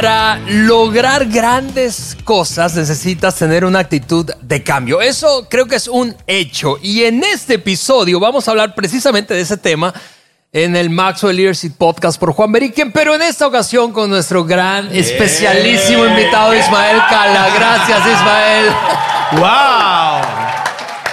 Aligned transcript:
Para 0.00 0.38
lograr 0.48 1.26
grandes 1.26 2.16
cosas 2.24 2.74
necesitas 2.74 3.36
tener 3.36 3.66
una 3.66 3.80
actitud 3.80 4.24
de 4.40 4.62
cambio. 4.62 5.02
Eso 5.02 5.46
creo 5.50 5.66
que 5.66 5.76
es 5.76 5.88
un 5.88 6.16
hecho. 6.26 6.78
Y 6.80 7.02
en 7.02 7.22
este 7.22 7.56
episodio 7.56 8.18
vamos 8.18 8.48
a 8.48 8.52
hablar 8.52 8.74
precisamente 8.74 9.34
de 9.34 9.42
ese 9.42 9.58
tema 9.58 9.92
en 10.54 10.74
el 10.74 10.88
Maxwell 10.88 11.36
Leadership 11.36 11.72
Podcast 11.76 12.18
por 12.18 12.32
Juan 12.32 12.50
Beriken, 12.50 12.92
pero 12.92 13.14
en 13.14 13.20
esta 13.20 13.46
ocasión 13.46 13.92
con 13.92 14.08
nuestro 14.08 14.42
gran, 14.42 14.88
especialísimo 14.90 16.06
invitado 16.06 16.54
Ismael 16.54 16.96
Cala. 17.10 17.50
Gracias, 17.54 17.98
Ismael. 17.98 18.72
¡Wow! 19.32 19.99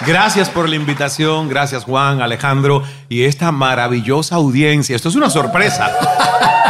Gracias 0.08 0.50
por 0.50 0.70
la 0.70 0.78
invitación, 0.78 1.50
gracias 1.50 1.84
Juan, 1.84 2.22
Alejandro 2.22 2.82
y 3.10 3.26
esta 3.26 3.52
maravillosa 3.52 4.36
audiencia. 4.36 4.96
Esto 4.96 5.10
es 5.10 5.16
una 5.16 5.30
sorpresa, 5.30 5.92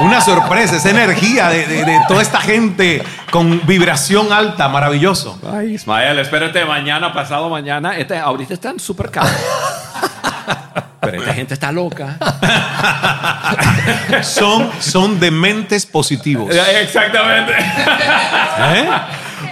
una 0.02 0.22
sorpresa, 0.22 0.77
esa 0.77 0.90
energía 0.90 1.50
de, 1.50 2.00
toda 2.08 2.23
esta 2.23 2.41
gente 2.41 3.04
con 3.30 3.63
vibración 3.68 4.34
alta, 4.34 4.68
maravilloso. 4.70 5.40
Ay, 5.54 5.76
Ismael, 5.76 6.18
espérate 6.18 6.66
mañana, 6.66 7.13
pasado 7.13 7.48
mañana. 7.48 7.96
Este, 7.96 8.18
ahorita 8.18 8.55
están 8.55 8.80
súper 8.80 9.12
caros. 9.12 9.32
Pero 10.99 11.20
esta 11.20 11.34
gente 11.35 11.54
está 11.54 11.72
loca. 11.72 12.18
son, 14.24 14.72
son 14.80 15.20
dementes 15.20 15.85
positivos. 15.85 16.55
Exactamente. 16.55 17.54
¿Eh? 17.54 18.90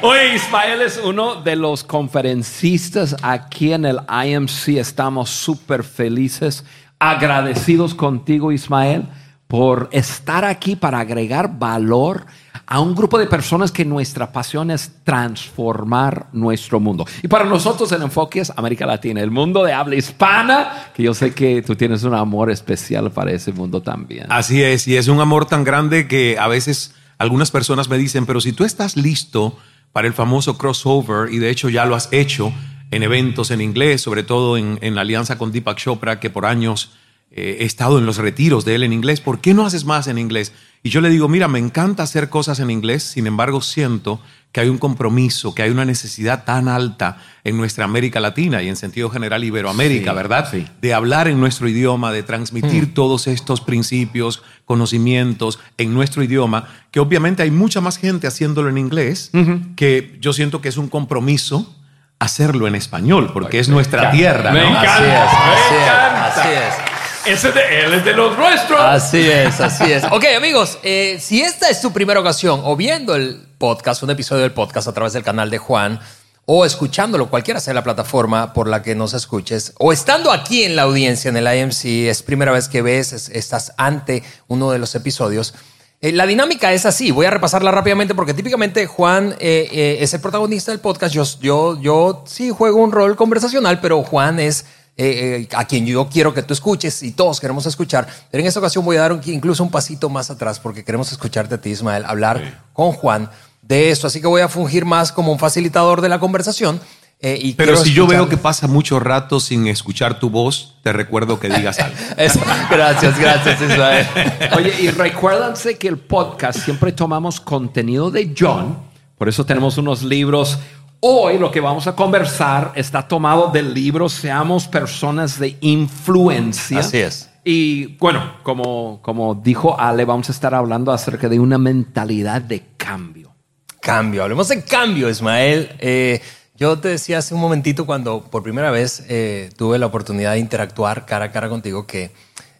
Oye, 0.02 0.35
Ismael 0.35 0.81
es 0.81 0.99
uno 1.04 1.41
de 1.41 1.55
los 1.55 1.84
conferencistas 1.84 3.16
aquí 3.22 3.73
en 3.73 3.86
el 3.86 4.00
IMC. 4.09 4.78
Estamos 4.78 5.30
súper 5.30 5.83
felices, 5.83 6.64
agradecidos 7.00 7.95
contigo, 7.95 8.52
Ismael, 8.52 9.06
por 9.47 9.89
estar 9.92 10.45
aquí 10.45 10.75
para 10.75 11.00
agregar 11.00 11.58
valor 11.58 12.25
a 12.67 12.80
un 12.80 12.95
grupo 12.95 13.17
de 13.17 13.28
personas 13.28 13.72
que 13.72 13.86
nuestra 13.86 14.31
pasión 14.31 14.72
es 14.72 14.92
transformar 15.03 16.28
nuestro 16.34 16.80
mundo. 16.80 17.06
Y 17.22 17.28
para 17.28 17.45
nosotros 17.45 17.91
el 17.91 18.02
enfoque 18.02 18.39
es 18.41 18.52
América 18.56 18.86
Latina, 18.86 19.22
el 19.22 19.31
mundo 19.31 19.64
de 19.64 19.73
habla 19.73 19.95
hispana, 19.95 20.91
que 20.94 21.03
yo 21.03 21.14
sé 21.14 21.34
que 21.34 21.62
tú 21.62 21.75
tienes 21.75 22.03
un 22.03 22.14
amor 22.14 22.50
especial 22.50 23.12
para 23.12 23.31
ese 23.31 23.52
mundo 23.52 23.81
también. 23.81 24.25
Así 24.30 24.62
es, 24.64 24.88
y 24.88 24.97
es 24.97 25.08
un 25.08 25.19
amor 25.19 25.45
tan 25.45 25.64
grande 25.64 26.08
que 26.08 26.38
a 26.39 26.47
veces 26.47 26.95
algunas 27.17 27.52
personas 27.52 27.88
me 27.88 27.97
dicen, 27.97 28.25
pero 28.25 28.41
si 28.41 28.52
tú 28.52 28.66
estás 28.66 28.97
listo 28.97 29.58
para 29.95 30.09
el 30.09 30.13
famoso 30.13 30.57
crossover, 30.57 31.33
y 31.33 31.38
de 31.38 31.49
hecho 31.49 31.69
ya 31.69 31.85
lo 31.85 31.95
has 31.95 32.09
hecho 32.11 32.51
en 32.91 33.01
eventos 33.01 33.49
en 33.49 33.61
inglés, 33.61 34.01
sobre 34.01 34.23
todo 34.23 34.57
en, 34.57 34.93
la 34.93 34.99
alianza 34.99 35.38
con 35.38 35.53
Deepak 35.53 35.77
Chopra, 35.77 36.19
que 36.19 36.29
por 36.29 36.45
años 36.45 36.91
eh, 37.31 37.59
he 37.61 37.63
estado 37.63 37.97
en 37.97 38.05
los 38.05 38.17
retiros 38.17 38.66
de 38.66 38.75
él 38.75 38.83
en 38.83 38.91
inglés, 38.91 39.21
¿por 39.21 39.39
qué 39.39 39.53
no 39.53 39.66
haces 39.66 39.85
más 39.85 40.07
en 40.07 40.17
inglés? 40.17 40.51
Y 40.83 40.89
yo 40.89 40.99
le 40.99 41.09
digo, 41.09 41.29
mira, 41.29 41.47
me 41.47 41.59
encanta 41.59 42.03
hacer 42.03 42.27
cosas 42.27 42.59
en 42.59 42.71
inglés, 42.71 43.03
sin 43.03 43.25
embargo 43.25 43.61
siento 43.61 44.19
que 44.56 44.61
hay 44.61 44.70
un 44.70 44.78
compromiso, 44.78 45.53
que 45.53 45.64
hay 45.64 45.70
una 45.70 45.84
necesidad 45.84 46.45
tan 46.45 46.70
alta 46.70 47.17
en 47.44 47.58
nuestra 47.58 47.84
América 47.84 48.22
Latina 48.22 48.64
y 48.64 48.70
en 48.70 48.78
sentido 48.78 49.09
general 49.09 49.44
Iberoamérica, 49.44 50.14
¿verdad? 50.14 50.47
Sí. 50.50 50.66
De 50.80 50.94
hablar 50.94 51.28
en 51.28 51.42
nuestro 51.42 51.67
idioma, 51.67 52.14
de 52.14 52.23
transmitir 52.23 52.84
mm. 52.84 52.94
todos 52.94 53.28
estos 53.28 53.59
principios, 53.59 54.44
conocimientos 54.64 55.59
en 55.78 55.94
nuestro 55.94 56.23
idioma, 56.23 56.70
que 56.92 57.02
obviamente 57.02 57.44
hay 57.44 57.52
mucha 57.52 57.81
más 57.81 57.97
gente 57.97 58.28
haciéndolo 58.28 58.70
en 58.70 58.78
inglés, 58.78 59.30
que 59.75 60.16
yo 60.22 60.31
siento 60.31 60.62
que 60.62 60.69
es 60.69 60.78
un 60.78 60.88
compromiso 60.88 61.75
hacerlo 62.19 62.66
en 62.66 62.75
español, 62.75 63.31
porque 63.34 63.59
es 63.59 63.67
nuestra 63.67 64.09
tierra. 64.12 64.53
Me 64.53 64.62
encanta, 64.62 65.25
así 65.25 65.75
es, 65.75 66.38
así 66.38 66.50
es. 66.50 66.96
Ese 67.40 67.52
de 67.52 67.84
él 67.84 67.94
es 67.94 68.06
de 68.06 68.13
los 68.13 68.38
nuestros. 68.38 68.79
Así 68.79 69.19
es, 69.19 69.59
así 69.59 69.91
es. 69.91 70.06
Ok, 70.06 70.24
amigos, 70.38 70.79
eh, 70.81 71.18
si 71.19 71.41
esta 71.41 71.69
es 71.69 71.81
tu 71.81 71.91
primera 71.91 72.22
ocasión 72.22 72.62
o 72.63 72.78
viendo 72.78 73.16
el 73.16 73.44
podcast, 73.57 74.03
un 74.03 74.09
episodio 74.09 74.43
del 74.43 74.53
podcast 74.53 74.88
a 74.88 74.93
través 74.93 75.13
del 75.13 75.23
canal 75.23 75.49
de 75.49 75.57
Juan, 75.57 75.99
o 76.45 76.66
escuchándolo, 76.66 77.29
cualquiera 77.29 77.59
sea 77.59 77.73
la 77.73 77.83
plataforma 77.83 78.53
por 78.53 78.67
la 78.67 78.83
que 78.83 78.95
nos 78.95 79.13
escuches, 79.13 79.73
o 79.79 79.91
estando 79.91 80.31
aquí 80.31 80.63
en 80.63 80.75
la 80.75 80.83
audiencia 80.83 81.29
en 81.29 81.38
el 81.38 81.47
IMC, 81.47 82.09
es 82.09 82.23
primera 82.23 82.51
vez 82.51 82.67
que 82.67 82.81
ves, 82.81 83.29
estás 83.29 83.73
ante 83.77 84.23
uno 84.47 84.71
de 84.71 84.79
los 84.79 84.93
episodios. 84.95 85.55
Eh, 86.01 86.11
la 86.11 86.27
dinámica 86.27 86.71
es 86.73 86.85
así, 86.85 87.09
voy 87.11 87.25
a 87.25 87.31
repasarla 87.31 87.71
rápidamente 87.71 88.13
porque 88.13 88.33
típicamente 88.33 88.85
Juan 88.85 89.35
eh, 89.39 89.97
es 89.99 90.13
el 90.13 90.19
protagonista 90.19 90.72
del 90.72 90.81
podcast, 90.81 91.13
yo, 91.13 91.23
yo, 91.39 91.81
yo 91.81 92.23
sí 92.27 92.51
juego 92.51 92.81
un 92.81 92.91
rol 92.91 93.16
conversacional, 93.16 93.79
pero 93.79 94.03
Juan 94.03 94.39
es 94.39 94.66
eh, 94.97 95.47
eh, 95.50 95.56
a 95.56 95.66
quien 95.66 95.85
yo 95.85 96.07
quiero 96.07 96.33
que 96.33 96.41
tú 96.41 96.53
escuches 96.53 97.03
y 97.03 97.11
todos 97.11 97.41
queremos 97.41 97.66
escuchar. 97.66 98.07
Pero 98.31 98.41
en 98.41 98.47
esta 98.47 98.59
ocasión 98.59 98.85
voy 98.85 98.95
a 98.95 99.01
dar 99.01 99.19
incluso 99.25 99.61
un 99.61 99.69
pasito 99.69 100.09
más 100.09 100.29
atrás 100.29 100.59
porque 100.59 100.85
queremos 100.85 101.11
escucharte 101.11 101.56
a 101.56 101.61
ti, 101.61 101.72
Ismael, 101.72 102.06
hablar 102.06 102.63
con 102.72 102.94
Juan 102.94 103.29
de 103.61 103.91
esto. 103.91 104.07
Así 104.07 104.22
que 104.22 104.28
voy 104.28 104.41
a 104.41 104.47
fungir 104.47 104.85
más 104.85 105.11
como 105.11 105.34
un 105.34 105.39
facilitador 105.39 106.00
de 106.00 106.07
la 106.07 106.19
conversación. 106.19 106.79
Eh, 107.19 107.39
y 107.41 107.53
Pero 107.53 107.75
si 107.75 107.94
yo 107.94 108.07
veo 108.07 108.29
que 108.29 108.38
pasa 108.38 108.67
mucho 108.67 109.00
rato 109.00 109.39
sin 109.39 109.67
escuchar 109.67 110.19
tu 110.19 110.29
voz, 110.29 110.75
te 110.84 110.94
recuerdo 110.94 111.39
que 111.39 111.50
digas 111.50 111.79
algo. 111.79 111.97
gracias, 112.69 113.19
gracias, 113.19 113.61
Ismael. 113.61 114.07
Oye, 114.55 114.81
y 114.81 114.91
recuérdense 114.91 115.78
que 115.78 115.88
el 115.88 115.97
podcast 115.97 116.59
siempre 116.59 116.91
tomamos 116.91 117.41
contenido 117.41 118.11
de 118.11 118.34
John, 118.38 118.78
por 119.17 119.29
eso 119.29 119.45
tenemos 119.45 119.78
unos 119.78 120.03
libros 120.03 120.59
Hoy 121.00 121.38
lo 121.38 121.51
que 121.51 121.61
vamos 121.61 121.88
a 121.88 121.95
conversar 121.95 122.72
está 122.75 123.07
tomado 123.07 123.51
del 123.51 123.73
libro 123.73 124.09
Seamos 124.09 124.67
personas 124.67 125.39
de 125.39 125.57
influencia. 125.61 126.79
Así 126.79 126.97
es. 126.97 127.29
Y 127.44 127.97
bueno, 127.97 128.38
como, 128.41 129.00
como 129.03 129.35
dijo 129.35 129.79
Ale, 129.79 130.03
vamos 130.03 130.29
a 130.29 130.31
estar 130.31 130.55
hablando 130.55 130.91
acerca 130.91 131.29
de 131.29 131.39
una 131.39 131.59
mentalidad 131.59 132.41
de 132.41 132.63
cambio. 132.75 133.35
Cambio, 133.79 134.23
hablemos 134.23 134.47
de 134.47 134.63
cambio, 134.63 135.09
Ismael. 135.09 135.69
Eh, 135.78 136.22
yo 136.55 136.79
te 136.79 136.88
decía 136.88 137.19
hace 137.19 137.35
un 137.35 137.41
momentito 137.41 137.85
cuando 137.85 138.23
por 138.23 138.41
primera 138.41 138.72
vez 138.72 139.03
eh, 139.09 139.51
tuve 139.57 139.78
la 139.78 139.85
oportunidad 139.85 140.31
de 140.31 140.39
interactuar 140.39 141.05
cara 141.05 141.25
a 141.25 141.31
cara 141.31 141.50
contigo 141.50 141.85
que 141.85 142.11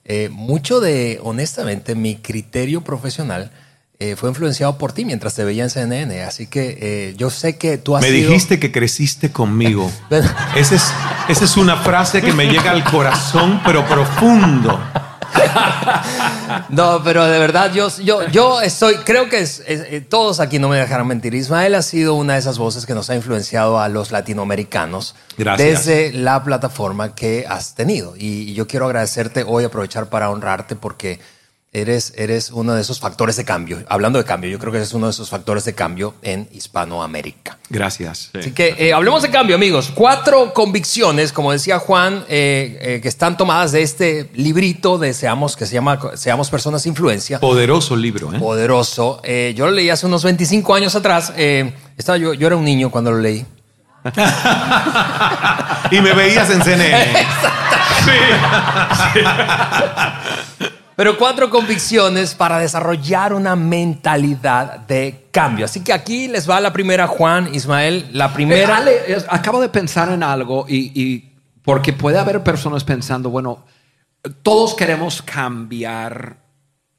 eh, 0.04 0.30
mucho 0.32 0.80
de, 0.80 1.20
honestamente, 1.24 1.96
mi 1.96 2.18
criterio 2.18 2.82
profesional 2.82 3.52
eh, 4.00 4.16
fue 4.16 4.30
influenciado 4.30 4.78
por 4.78 4.92
ti 4.92 5.06
mientras 5.06 5.36
te 5.36 5.44
veía 5.44 5.64
en 5.64 5.70
CNN. 5.70 6.24
Así 6.24 6.48
que 6.48 6.78
eh, 6.82 7.14
yo 7.18 7.30
sé 7.30 7.58
que 7.58 7.78
tú 7.78 7.96
has 7.96 8.02
Me 8.02 8.12
dijiste 8.12 8.60
que 8.60 8.72
creciste 8.72 9.32
conmigo. 9.32 9.92
esa, 10.56 10.76
es, 10.76 10.94
esa 11.30 11.46
es 11.46 11.58
una 11.58 11.78
frase 11.78 12.22
que 12.22 12.34
me 12.34 12.46
llega 12.46 12.72
al 12.72 12.84
corazón, 12.84 13.62
pero 13.66 13.86
profundo. 13.86 14.80
no, 16.70 17.02
pero 17.04 17.26
de 17.26 17.40
verdad, 17.40 17.72
yo, 17.74 17.90
yo, 18.00 18.28
yo 18.28 18.62
estoy, 18.62 18.96
creo 18.98 19.30
que 19.30 19.46
eh, 19.68 20.06
todos 20.08 20.40
aquí 20.40 20.60
no 20.60 20.68
me 20.70 20.78
dejarán 20.78 21.08
mentir. 21.08 21.34
Ismael 21.34 21.76
ha 21.76 21.82
sido 21.82 22.16
una 22.16 22.34
de 22.34 22.40
esas 22.40 22.58
voces 22.58 22.86
que 22.86 22.94
nos 22.94 23.10
ha 23.10 23.16
influenciado 23.16 23.80
a 23.80 23.88
los 23.88 24.12
latinoamericanos 24.12 25.16
desde 25.58 26.12
la 26.12 26.44
plataforma 26.44 27.16
que 27.16 27.46
has 27.48 27.76
tenido. 27.76 28.16
y 28.18 28.54
yo 28.54 28.68
quiero 28.68 28.88
agradecerte 28.88 29.44
hoy, 29.48 29.64
aprovechar 29.64 30.10
para 30.10 30.30
honrarte 30.30 30.76
porque 30.76 31.20
eres, 31.76 32.14
eres 32.16 32.52
uno 32.52 32.74
de 32.74 32.82
esos 32.82 33.00
factores 33.00 33.36
de 33.36 33.44
cambio. 33.44 33.84
Hablando 33.90 34.18
de 34.18 34.26
cambio, 34.26 34.50
yo 34.50 34.58
creo 34.60 34.72
que 34.72 34.78
eres 34.78 34.94
uno 34.94 35.08
de 35.08 35.12
esos 35.12 35.30
factores 35.30 35.66
de 35.66 35.74
cambio 35.74 36.16
en 36.22 36.48
Hispanoamérica. 36.54 37.58
Gracias. 37.70 38.32
Así 38.34 38.52
que 38.52 38.76
eh, 38.80 38.94
hablemos 38.94 39.22
de 39.22 39.30
cambio, 39.30 39.56
amigos. 39.58 39.92
Cuatro 39.94 40.54
convicciones, 40.54 41.34
como 41.34 41.52
decía 41.52 41.80
Juan, 41.80 42.24
eh, 42.30 42.78
eh, 42.82 43.00
que 43.02 43.10
están 43.10 43.36
tomadas 43.36 43.74
de 43.74 43.82
este 43.82 44.30
librito 44.36 44.98
de 44.98 45.14
Seamos, 45.14 45.58
que 45.58 45.66
se 45.66 45.74
llama 45.74 46.00
Seamos 46.16 46.50
Personas 46.50 46.84
de 46.84 46.90
Influencia. 46.90 47.42
Poderoso 47.42 47.98
libro, 47.98 48.34
¿eh? 48.34 48.40
Poderoso. 48.40 49.22
yo 49.24 49.66
lo 49.66 49.72
leí 49.72 49.90
hace 49.90 50.06
unos 50.06 50.24
25 50.24 50.74
años 50.74 50.96
atrás. 50.96 51.34
estaba 51.36 52.18
yo, 52.18 52.34
yo 52.34 52.48
era 52.48 52.56
un 52.56 52.64
niño 52.64 52.90
cuando 52.90 53.12
lo 53.12 53.20
leí. 53.20 53.46
y 55.92 56.00
me 56.00 56.14
veías 56.14 56.50
en 56.52 56.64
CNN. 56.64 57.16
sí. 58.06 59.20
Pero 60.96 61.18
cuatro 61.18 61.50
convicciones 61.50 62.34
para 62.36 62.58
desarrollar 62.60 63.34
una 63.34 63.56
mentalidad 63.56 64.80
de 64.80 65.28
cambio. 65.32 65.66
Así 65.66 65.82
que 65.82 65.92
aquí 65.92 66.28
les 66.30 66.50
va 66.50 66.62
la 66.62 66.72
primera, 66.72 67.06
Juan, 67.08 67.54
Ismael. 67.54 68.10
La 68.14 68.34
primera. 68.34 68.82
Eh, 68.88 69.18
acabo 69.28 69.60
de 69.60 69.68
pensar 69.68 70.10
en 70.12 70.24
algo 70.24 70.66
y, 70.70 71.32
porque 71.64 71.92
puede 71.92 72.18
haber 72.18 72.44
personas 72.44 72.84
pensando, 72.84 73.30
bueno, 73.30 73.66
todos 74.42 74.74
queremos 74.74 75.22
cambiar 75.22 76.38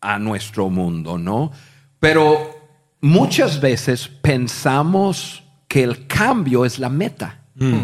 a 0.01 0.19
nuestro 0.19 0.69
mundo, 0.69 1.17
¿no? 1.17 1.51
Pero 1.99 2.55
muchas 3.01 3.61
veces 3.61 4.09
pensamos 4.09 5.43
que 5.69 5.83
el 5.83 6.07
cambio 6.07 6.67
es 6.67 6.79
la 6.79 6.91
meta. 6.91 7.41
Mm. 7.55 7.79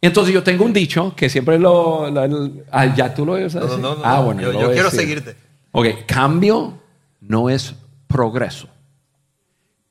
Entonces 0.00 0.32
yo 0.32 0.42
tengo 0.42 0.64
un 0.64 0.72
dicho 0.72 1.14
que 1.16 1.28
siempre 1.28 1.58
lo... 1.58 2.06
ah, 2.70 2.86
¿Ya 2.94 3.12
tú 3.14 3.26
lo 3.26 3.32
ves 3.32 3.54
No, 3.54 3.66
no, 3.76 3.96
no, 3.96 4.04
ah, 4.04 4.20
bueno. 4.20 4.42
Yo, 4.52 4.72
quiero 4.72 4.90
seguirte. 4.90 5.34
Ok, 5.72 5.86
cambio 6.06 6.78
no 7.20 7.50
es 7.50 7.74
progreso. 8.06 8.68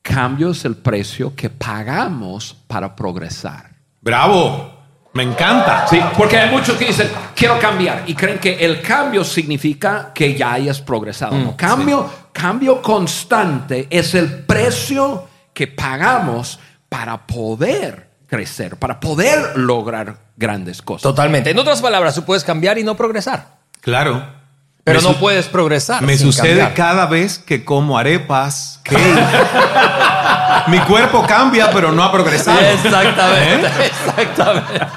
Cambio 0.02 0.52
es 0.52 0.64
el 0.64 0.78
precio 0.78 1.34
que 1.36 1.50
pagamos 1.50 2.56
para 2.68 2.96
progresar. 2.96 3.70
¡Bravo! 4.02 4.78
Me 5.14 5.24
encanta. 5.24 5.88
Sí, 5.88 6.00
porque 6.18 6.38
hay 6.38 6.52
muchos 6.52 6.78
que 6.78 6.86
dicen, 6.86 7.10
quiero 7.36 7.60
cambiar, 7.60 8.04
y 8.06 8.14
creen 8.14 8.38
que 8.38 8.54
el 8.54 8.82
cambio 8.82 9.24
significa 9.24 10.12
que 10.14 10.36
ya 10.36 10.54
hayas 10.54 10.80
progresado. 10.80 11.36
no, 11.36 11.52
mm, 11.52 11.56
cambio, 11.56 12.10
cambio 12.32 12.82
constante 12.82 13.88
es 13.90 14.14
el 14.14 14.44
precio 14.46 15.28
que 15.54 15.68
pagamos 15.68 16.60
para 16.88 17.26
poder 17.26 18.07
crecer, 18.28 18.76
para 18.78 19.00
poder 19.00 19.58
lograr 19.58 20.18
grandes 20.36 20.82
cosas. 20.82 21.04
Totalmente. 21.04 21.50
En 21.50 21.60
otras 21.60 21.82
palabras, 21.82 22.16
tú 22.16 22.24
puedes 22.26 22.44
cambiar 22.44 22.78
y 22.78 22.84
no 22.84 22.96
progresar. 22.96 23.56
Claro. 23.82 24.36
Pero 24.84 25.02
Me 25.02 25.08
no 25.10 25.16
puedes 25.20 25.48
progresar. 25.48 26.02
Me 26.02 26.18
sin 26.18 26.28
sucede 26.28 26.50
cambiar. 26.50 26.74
cada 26.74 27.06
vez 27.08 27.40
que 27.40 27.66
como 27.66 27.98
arepas. 27.98 28.80
cake. 28.84 28.98
Mi 30.68 30.80
cuerpo 30.80 31.26
cambia, 31.28 31.70
pero 31.72 31.92
no 31.92 32.04
ha 32.04 32.12
progresado. 32.12 32.60
Exactamente, 32.60 33.68
¿Eh? 33.68 33.86
exactamente. 33.86 34.88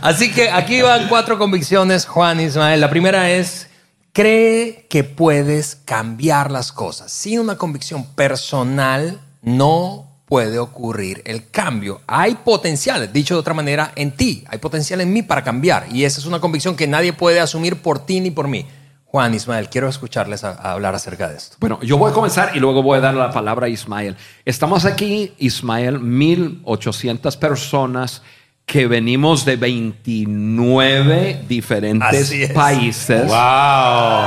Así 0.00 0.32
que 0.32 0.50
aquí 0.50 0.82
van 0.82 1.08
cuatro 1.08 1.38
convicciones, 1.38 2.06
Juan 2.06 2.40
Ismael. 2.40 2.80
La 2.80 2.90
primera 2.90 3.30
es, 3.30 3.68
cree 4.12 4.86
que 4.88 5.04
puedes 5.04 5.76
cambiar 5.84 6.50
las 6.50 6.70
cosas. 6.72 7.10
Sin 7.12 7.40
una 7.40 7.56
convicción 7.56 8.04
personal 8.14 9.20
no 9.42 10.11
puede 10.32 10.58
ocurrir 10.58 11.20
el 11.26 11.50
cambio. 11.50 12.00
Hay 12.06 12.36
potencial, 12.36 13.12
dicho 13.12 13.34
de 13.34 13.40
otra 13.40 13.52
manera, 13.52 13.92
en 13.96 14.12
ti. 14.12 14.42
Hay 14.48 14.56
potencial 14.56 15.02
en 15.02 15.12
mí 15.12 15.20
para 15.20 15.44
cambiar. 15.44 15.84
Y 15.92 16.06
esa 16.06 16.20
es 16.20 16.24
una 16.24 16.40
convicción 16.40 16.74
que 16.74 16.86
nadie 16.86 17.12
puede 17.12 17.38
asumir 17.38 17.82
por 17.82 18.06
ti 18.06 18.18
ni 18.20 18.30
por 18.30 18.48
mí. 18.48 18.64
Juan 19.04 19.34
Ismael, 19.34 19.68
quiero 19.68 19.90
escucharles 19.90 20.42
a- 20.42 20.52
a 20.52 20.72
hablar 20.72 20.94
acerca 20.94 21.28
de 21.28 21.36
esto. 21.36 21.56
Bueno, 21.60 21.78
yo 21.82 21.98
voy 21.98 22.10
a 22.12 22.14
comenzar 22.14 22.52
y 22.56 22.60
luego 22.60 22.82
voy 22.82 22.96
a 22.96 23.00
dar 23.02 23.12
la 23.14 23.30
palabra 23.30 23.66
a 23.66 23.68
Ismael. 23.68 24.16
Estamos 24.46 24.86
aquí, 24.86 25.34
Ismael, 25.36 26.00
1800 26.00 27.36
personas 27.36 28.22
que 28.64 28.86
venimos 28.86 29.44
de 29.44 29.56
29 29.56 31.44
diferentes 31.46 32.48
países. 32.54 33.26
¡Wow! 33.26 34.24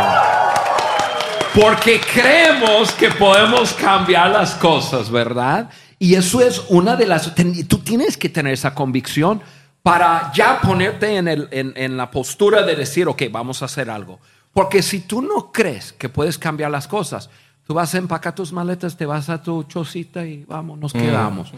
Porque 1.60 2.02
creemos 2.14 2.92
que 2.92 3.10
podemos 3.12 3.74
cambiar 3.74 4.30
las 4.30 4.56
cosas, 4.56 5.10
¿verdad? 5.10 5.70
Y 6.00 6.16
eso 6.16 6.42
es 6.42 6.62
una 6.70 6.96
de 6.96 7.08
las... 7.08 7.34
Tú 7.68 7.78
tienes 7.80 8.18
que 8.18 8.30
tener 8.30 8.54
esa 8.54 8.74
convicción 8.76 9.42
para 9.84 10.32
ya 10.34 10.60
ponerte 10.62 11.16
en, 11.16 11.28
el- 11.28 11.48
en- 11.52 11.74
en 11.76 11.96
la 11.98 12.10
postura 12.12 12.64
de 12.64 12.76
decir, 12.76 13.08
ok, 13.08 13.24
vamos 13.32 13.62
a 13.62 13.66
hacer 13.66 13.90
algo. 13.90 14.20
Porque 14.54 14.82
si 14.82 15.02
tú 15.02 15.22
no 15.22 15.52
crees 15.52 15.94
que 15.94 16.10
puedes 16.10 16.38
cambiar 16.38 16.72
las 16.72 16.88
cosas, 16.88 17.30
tú 17.68 17.74
vas 17.74 17.94
a 17.94 17.98
empacar 17.98 18.34
tus 18.34 18.52
maletas, 18.54 18.96
te 18.98 19.06
vas 19.06 19.30
a 19.30 19.42
tu 19.42 19.64
chocita 19.64 20.26
y 20.26 20.44
vamos, 20.48 20.80
nos 20.80 20.94
quedamos. 20.94 21.52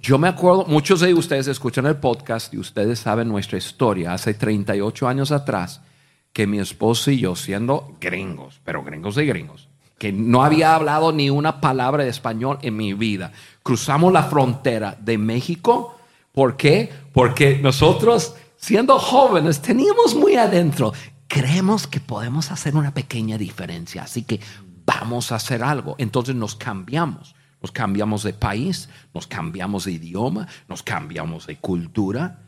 Yo 0.00 0.18
me 0.18 0.28
acuerdo, 0.28 0.64
muchos 0.66 1.00
de 1.00 1.12
ustedes 1.14 1.46
escuchan 1.48 1.86
el 1.86 1.96
podcast 1.96 2.52
y 2.54 2.58
ustedes 2.58 3.00
saben 3.00 3.28
nuestra 3.28 3.58
historia. 3.58 4.12
Hace 4.14 4.34
38 4.34 5.08
años 5.08 5.30
atrás, 5.32 5.80
que 6.32 6.46
mi 6.46 6.58
esposo 6.58 7.10
y 7.10 7.18
yo, 7.18 7.34
siendo 7.36 7.96
gringos, 8.00 8.60
pero 8.64 8.82
gringos 8.84 9.14
de 9.16 9.26
gringos, 9.26 9.68
que 9.98 10.12
no 10.12 10.44
había 10.44 10.74
hablado 10.74 11.12
ni 11.12 11.28
una 11.30 11.60
palabra 11.60 12.04
de 12.04 12.10
español 12.10 12.58
en 12.62 12.76
mi 12.76 12.94
vida, 12.94 13.32
cruzamos 13.62 14.12
la 14.12 14.22
frontera 14.24 14.96
de 15.00 15.18
México. 15.18 15.96
¿Por 16.32 16.56
qué? 16.56 16.90
Porque 17.12 17.58
nosotros, 17.60 18.34
siendo 18.56 18.98
jóvenes, 18.98 19.60
teníamos 19.60 20.14
muy 20.14 20.36
adentro, 20.36 20.92
creemos 21.26 21.86
que 21.86 22.00
podemos 22.00 22.50
hacer 22.52 22.76
una 22.76 22.94
pequeña 22.94 23.36
diferencia, 23.36 24.04
así 24.04 24.22
que 24.22 24.40
vamos 24.86 25.32
a 25.32 25.36
hacer 25.36 25.62
algo. 25.62 25.96
Entonces 25.98 26.34
nos 26.34 26.54
cambiamos. 26.54 27.34
Nos 27.60 27.72
cambiamos 27.72 28.22
de 28.22 28.32
país, 28.34 28.88
nos 29.12 29.26
cambiamos 29.26 29.84
de 29.86 29.90
idioma, 29.92 30.46
nos 30.68 30.84
cambiamos 30.84 31.48
de 31.48 31.56
cultura. 31.56 32.38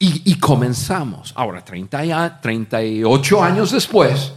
Y, 0.00 0.22
y 0.32 0.34
comenzamos. 0.40 1.32
Ahora, 1.36 1.64
30 1.64 2.04
ya- 2.04 2.40
38 2.40 3.42
años 3.42 3.70
después, 3.70 4.32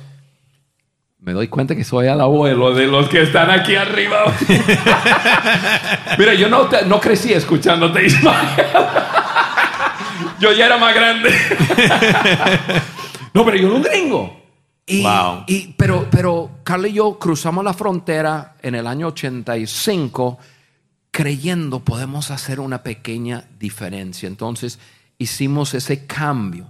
me 1.25 1.33
doy 1.33 1.47
cuenta 1.47 1.75
que 1.75 1.83
soy 1.83 2.07
el 2.07 2.21
abuelo 2.21 2.73
de 2.75 2.85
los 2.85 3.09
que 3.09 3.23
están 3.23 3.49
aquí 3.49 3.75
arriba. 3.75 4.25
Mira, 6.19 6.35
yo 6.35 6.47
no, 6.49 6.69
no 6.85 6.99
crecí 6.99 7.33
escuchándote, 7.33 8.05
Ismael. 8.05 8.47
yo 10.39 10.51
ya 10.53 10.67
era 10.67 10.77
más 10.77 10.93
grande. 10.93 11.31
no, 13.33 13.43
pero 13.43 13.57
yo 13.57 13.67
era 13.67 13.75
un 13.75 13.81
gringo. 13.81 14.41
Y, 14.85 15.01
Wow. 15.01 15.43
y- 15.47 15.73
pero, 15.75 16.07
pero 16.11 16.59
Carla 16.63 16.87
y 16.87 16.93
yo 16.93 17.17
cruzamos 17.17 17.63
la 17.65 17.73
frontera 17.73 18.55
en 18.61 18.75
el 18.75 18.85
año 18.85 19.07
85 19.07 20.37
creyendo 21.09 21.79
podemos 21.79 22.29
hacer 22.29 22.59
una 22.59 22.83
pequeña 22.83 23.45
diferencia. 23.57 24.27
Entonces 24.27 24.77
hicimos 25.17 25.73
ese 25.73 26.05
cambio. 26.05 26.67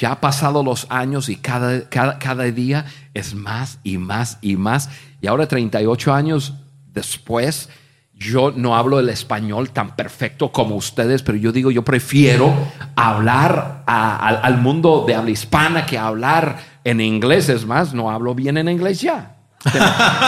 Ya 0.00 0.12
ha 0.12 0.20
pasado 0.20 0.62
los 0.64 0.86
años 0.88 1.28
y 1.28 1.36
cada, 1.36 1.88
cada, 1.88 2.18
cada 2.18 2.44
día 2.44 2.86
es 3.14 3.34
más 3.34 3.78
y 3.84 3.98
más 3.98 4.38
y 4.40 4.56
más. 4.56 4.88
Y 5.20 5.26
ahora 5.26 5.46
38 5.46 6.12
años 6.14 6.54
después, 6.92 7.68
yo 8.14 8.50
no 8.56 8.76
hablo 8.76 8.98
el 8.98 9.10
español 9.10 9.70
tan 9.70 9.94
perfecto 9.96 10.50
como 10.52 10.74
ustedes, 10.76 11.22
pero 11.22 11.36
yo 11.38 11.52
digo, 11.52 11.70
yo 11.70 11.84
prefiero 11.84 12.52
hablar 12.96 13.82
a- 13.86 14.16
al, 14.26 14.40
al 14.42 14.58
mundo 14.58 15.04
de 15.06 15.14
habla 15.14 15.30
hispana 15.30 15.86
que 15.86 15.98
hablar 15.98 16.56
en 16.84 17.00
inglés. 17.00 17.48
Es 17.48 17.66
más, 17.66 17.92
no 17.94 18.10
hablo 18.10 18.34
bien 18.34 18.56
en 18.58 18.68
inglés 18.68 19.00
ya. 19.00 19.36
Se 19.62 19.78
me, 19.78 19.86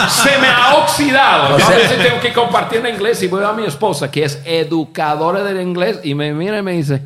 se 0.09 0.39
me 0.39 0.47
ha 0.47 0.75
oxidado. 0.83 1.57
Yo 1.57 1.65
a 1.65 1.69
veces 1.71 2.03
tengo 2.07 2.19
que 2.21 2.31
compartir 2.33 2.85
en 2.85 2.93
inglés 2.93 3.21
y 3.23 3.27
voy 3.27 3.43
a 3.43 3.51
mi 3.53 3.65
esposa, 3.65 4.11
que 4.11 4.23
es 4.23 4.39
educadora 4.45 5.43
del 5.43 5.59
inglés, 5.61 5.99
y 6.03 6.13
me 6.13 6.31
mira 6.33 6.59
y 6.59 6.61
me 6.61 6.73
dice, 6.73 7.01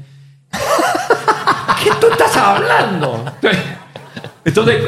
¿qué 1.84 1.90
tú 2.00 2.08
estás 2.12 2.36
hablando? 2.38 3.26
Entonces, 4.46 4.84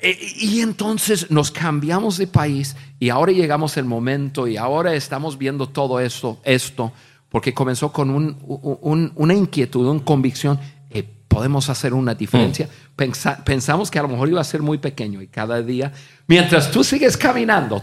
eh, 0.00 0.18
y 0.38 0.60
entonces 0.60 1.30
nos 1.30 1.50
cambiamos 1.50 2.16
de 2.18 2.26
país 2.26 2.76
y 2.98 3.10
ahora 3.10 3.32
llegamos 3.32 3.76
el 3.76 3.84
momento 3.84 4.46
y 4.48 4.56
ahora 4.56 4.94
estamos 4.94 5.38
viendo 5.38 5.68
todo 5.68 6.00
esto, 6.00 6.38
esto 6.44 6.92
porque 7.28 7.54
comenzó 7.54 7.92
con 7.92 8.10
un- 8.10 8.36
un- 8.82 9.12
una 9.14 9.34
inquietud, 9.34 9.86
una 9.88 10.04
convicción. 10.04 10.58
eh, 10.94 11.08
podemos 11.26 11.70
hacer 11.70 11.94
una 11.94 12.14
diferencia. 12.14 12.68
Pensa- 12.94 13.42
pensamos 13.42 13.90
que 13.90 13.98
a 13.98 14.02
lo 14.02 14.08
mejor 14.08 14.28
iba 14.28 14.42
a 14.42 14.44
ser 14.44 14.60
muy 14.60 14.76
pequeño 14.76 15.22
y 15.22 15.26
cada 15.28 15.62
día, 15.62 15.90
mientras 16.26 16.70
tú 16.70 16.84
sigues 16.84 17.16
caminando, 17.16 17.82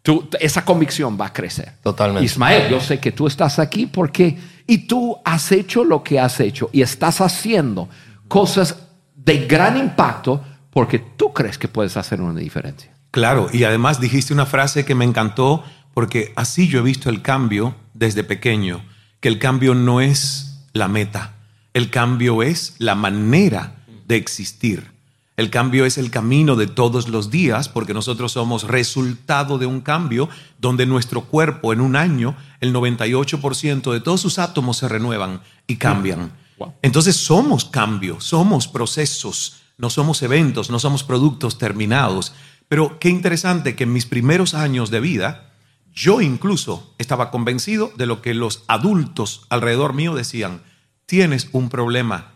tú- 0.00 0.26
esa 0.40 0.64
convicción 0.64 1.18
va 1.20 1.26
a 1.26 1.32
crecer. 1.34 1.72
Totalmente. 1.82 2.24
Ismael, 2.24 2.70
yo 2.70 2.80
sé 2.80 2.98
que 2.98 3.12
tú 3.12 3.26
estás 3.26 3.58
aquí 3.58 3.84
porque 3.84 4.38
y 4.66 4.78
tú 4.86 5.18
has 5.24 5.52
hecho 5.52 5.84
lo 5.84 6.02
que 6.02 6.18
has 6.18 6.40
hecho 6.40 6.70
y 6.72 6.82
estás 6.82 7.20
haciendo 7.20 7.88
cosas 8.28 8.76
de 9.14 9.46
gran 9.46 9.76
impacto 9.76 10.42
porque 10.70 10.98
tú 10.98 11.32
crees 11.32 11.58
que 11.58 11.68
puedes 11.68 11.96
hacer 11.96 12.20
una 12.20 12.38
diferencia. 12.38 12.92
Claro, 13.10 13.48
y 13.52 13.64
además 13.64 14.00
dijiste 14.00 14.34
una 14.34 14.46
frase 14.46 14.84
que 14.84 14.94
me 14.94 15.04
encantó 15.04 15.64
porque 15.94 16.32
así 16.36 16.68
yo 16.68 16.80
he 16.80 16.82
visto 16.82 17.08
el 17.08 17.22
cambio 17.22 17.74
desde 17.94 18.24
pequeño, 18.24 18.84
que 19.20 19.28
el 19.28 19.38
cambio 19.38 19.74
no 19.74 20.00
es 20.00 20.66
la 20.72 20.88
meta, 20.88 21.36
el 21.72 21.90
cambio 21.90 22.42
es 22.42 22.74
la 22.78 22.94
manera 22.94 23.76
de 24.06 24.16
existir. 24.16 24.95
El 25.36 25.50
cambio 25.50 25.84
es 25.84 25.98
el 25.98 26.10
camino 26.10 26.56
de 26.56 26.66
todos 26.66 27.08
los 27.08 27.30
días 27.30 27.68
porque 27.68 27.92
nosotros 27.92 28.32
somos 28.32 28.64
resultado 28.64 29.58
de 29.58 29.66
un 29.66 29.82
cambio 29.82 30.30
donde 30.58 30.86
nuestro 30.86 31.24
cuerpo 31.24 31.74
en 31.74 31.82
un 31.82 31.94
año, 31.94 32.36
el 32.60 32.72
98% 32.72 33.92
de 33.92 34.00
todos 34.00 34.20
sus 34.22 34.38
átomos 34.38 34.78
se 34.78 34.88
renuevan 34.88 35.42
y 35.66 35.76
cambian. 35.76 36.32
Wow. 36.58 36.72
Entonces 36.80 37.16
somos 37.16 37.66
cambio, 37.66 38.18
somos 38.20 38.66
procesos, 38.66 39.60
no 39.76 39.90
somos 39.90 40.22
eventos, 40.22 40.70
no 40.70 40.78
somos 40.78 41.04
productos 41.04 41.58
terminados. 41.58 42.32
Pero 42.68 42.98
qué 42.98 43.10
interesante 43.10 43.76
que 43.76 43.84
en 43.84 43.92
mis 43.92 44.06
primeros 44.06 44.54
años 44.54 44.90
de 44.90 45.00
vida, 45.00 45.52
yo 45.94 46.22
incluso 46.22 46.94
estaba 46.98 47.30
convencido 47.30 47.92
de 47.96 48.06
lo 48.06 48.22
que 48.22 48.32
los 48.32 48.64
adultos 48.68 49.46
alrededor 49.50 49.92
mío 49.92 50.14
decían, 50.14 50.62
tienes 51.04 51.48
un 51.52 51.68
problema 51.68 52.32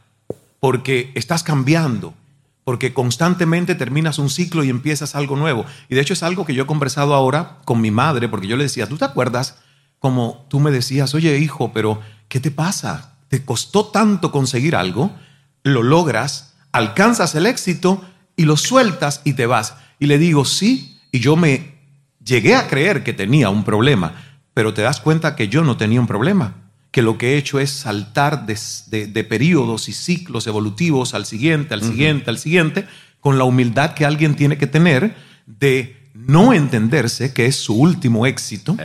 porque 0.61 1.13
estás 1.15 1.43
cambiando, 1.43 2.15
porque 2.65 2.93
constantemente 2.93 3.75
terminas 3.75 4.19
un 4.19 4.31
ciclo 4.31 4.65
y 4.65 4.71
empiezas 4.71 5.15
algo 5.15 5.37
nuevo. 5.37 5.65
Y 5.89 5.95
de 5.95 6.01
hecho 6.01 6.13
es 6.13 6.23
algo 6.23 6.45
que 6.45 6.55
yo 6.55 6.65
he 6.65 6.67
conversado 6.67 7.15
ahora 7.15 7.59
con 7.65 7.81
mi 7.81 7.91
madre, 7.91 8.29
porque 8.29 8.47
yo 8.47 8.57
le 8.57 8.65
decía, 8.65 8.89
¿tú 8.89 8.97
te 8.97 9.05
acuerdas 9.05 9.59
como 9.99 10.47
tú 10.49 10.61
me 10.61 10.71
decías, 10.71 11.15
oye 11.15 11.39
hijo, 11.39 11.73
pero 11.73 12.01
¿qué 12.29 12.41
te 12.41 12.51
pasa? 12.51 13.17
¿Te 13.29 13.45
costó 13.45 13.87
tanto 13.87 14.33
conseguir 14.33 14.75
algo? 14.75 15.15
Lo 15.63 15.83
logras, 15.83 16.55
alcanzas 16.73 17.35
el 17.35 17.47
éxito 17.47 18.03
y 18.35 18.45
lo 18.45 18.57
sueltas 18.57 19.21
y 19.25 19.35
te 19.35 19.47
vas. 19.47 19.77
Y 19.99 20.07
le 20.07 20.19
digo, 20.19 20.45
sí, 20.45 20.99
y 21.13 21.21
yo 21.21 21.37
me 21.37 21.79
llegué 22.25 22.55
a 22.55 22.67
creer 22.67 23.05
que 23.05 23.13
tenía 23.13 23.51
un 23.51 23.65
problema, 23.65 24.15
pero 24.55 24.73
te 24.75 24.83
das 24.83 25.01
cuenta 25.01 25.37
que 25.37 25.49
yo 25.49 25.63
no 25.63 25.77
tenía 25.77 26.01
un 26.01 26.07
problema, 26.07 26.55
que 26.91 27.03
lo 27.03 27.19
que 27.19 27.35
he 27.35 27.37
hecho 27.39 27.61
es 27.61 27.71
saltar 27.71 28.47
de, 28.47 28.59
de- 28.89 29.07
de 29.07 29.25
periodos 29.25 29.89
y 29.89 29.93
ciclos 29.93 30.47
evolutivos 30.47 31.15
al 31.15 31.25
siguiente, 31.27 31.75
al 31.75 31.83
siguiente, 31.83 32.31
al 32.31 32.39
siguiente, 32.39 32.87
con 33.21 33.39
la 33.39 33.45
humildad 33.45 33.95
que 33.95 34.05
alguien 34.05 34.35
tiene 34.35 34.59
que 34.59 34.67
tener 34.67 35.15
de 35.47 35.97
no 36.15 36.53
entenderse 36.53 37.33
que 37.33 37.47
es 37.47 37.57
su 37.57 37.75
último 37.75 38.27
éxito 38.27 38.77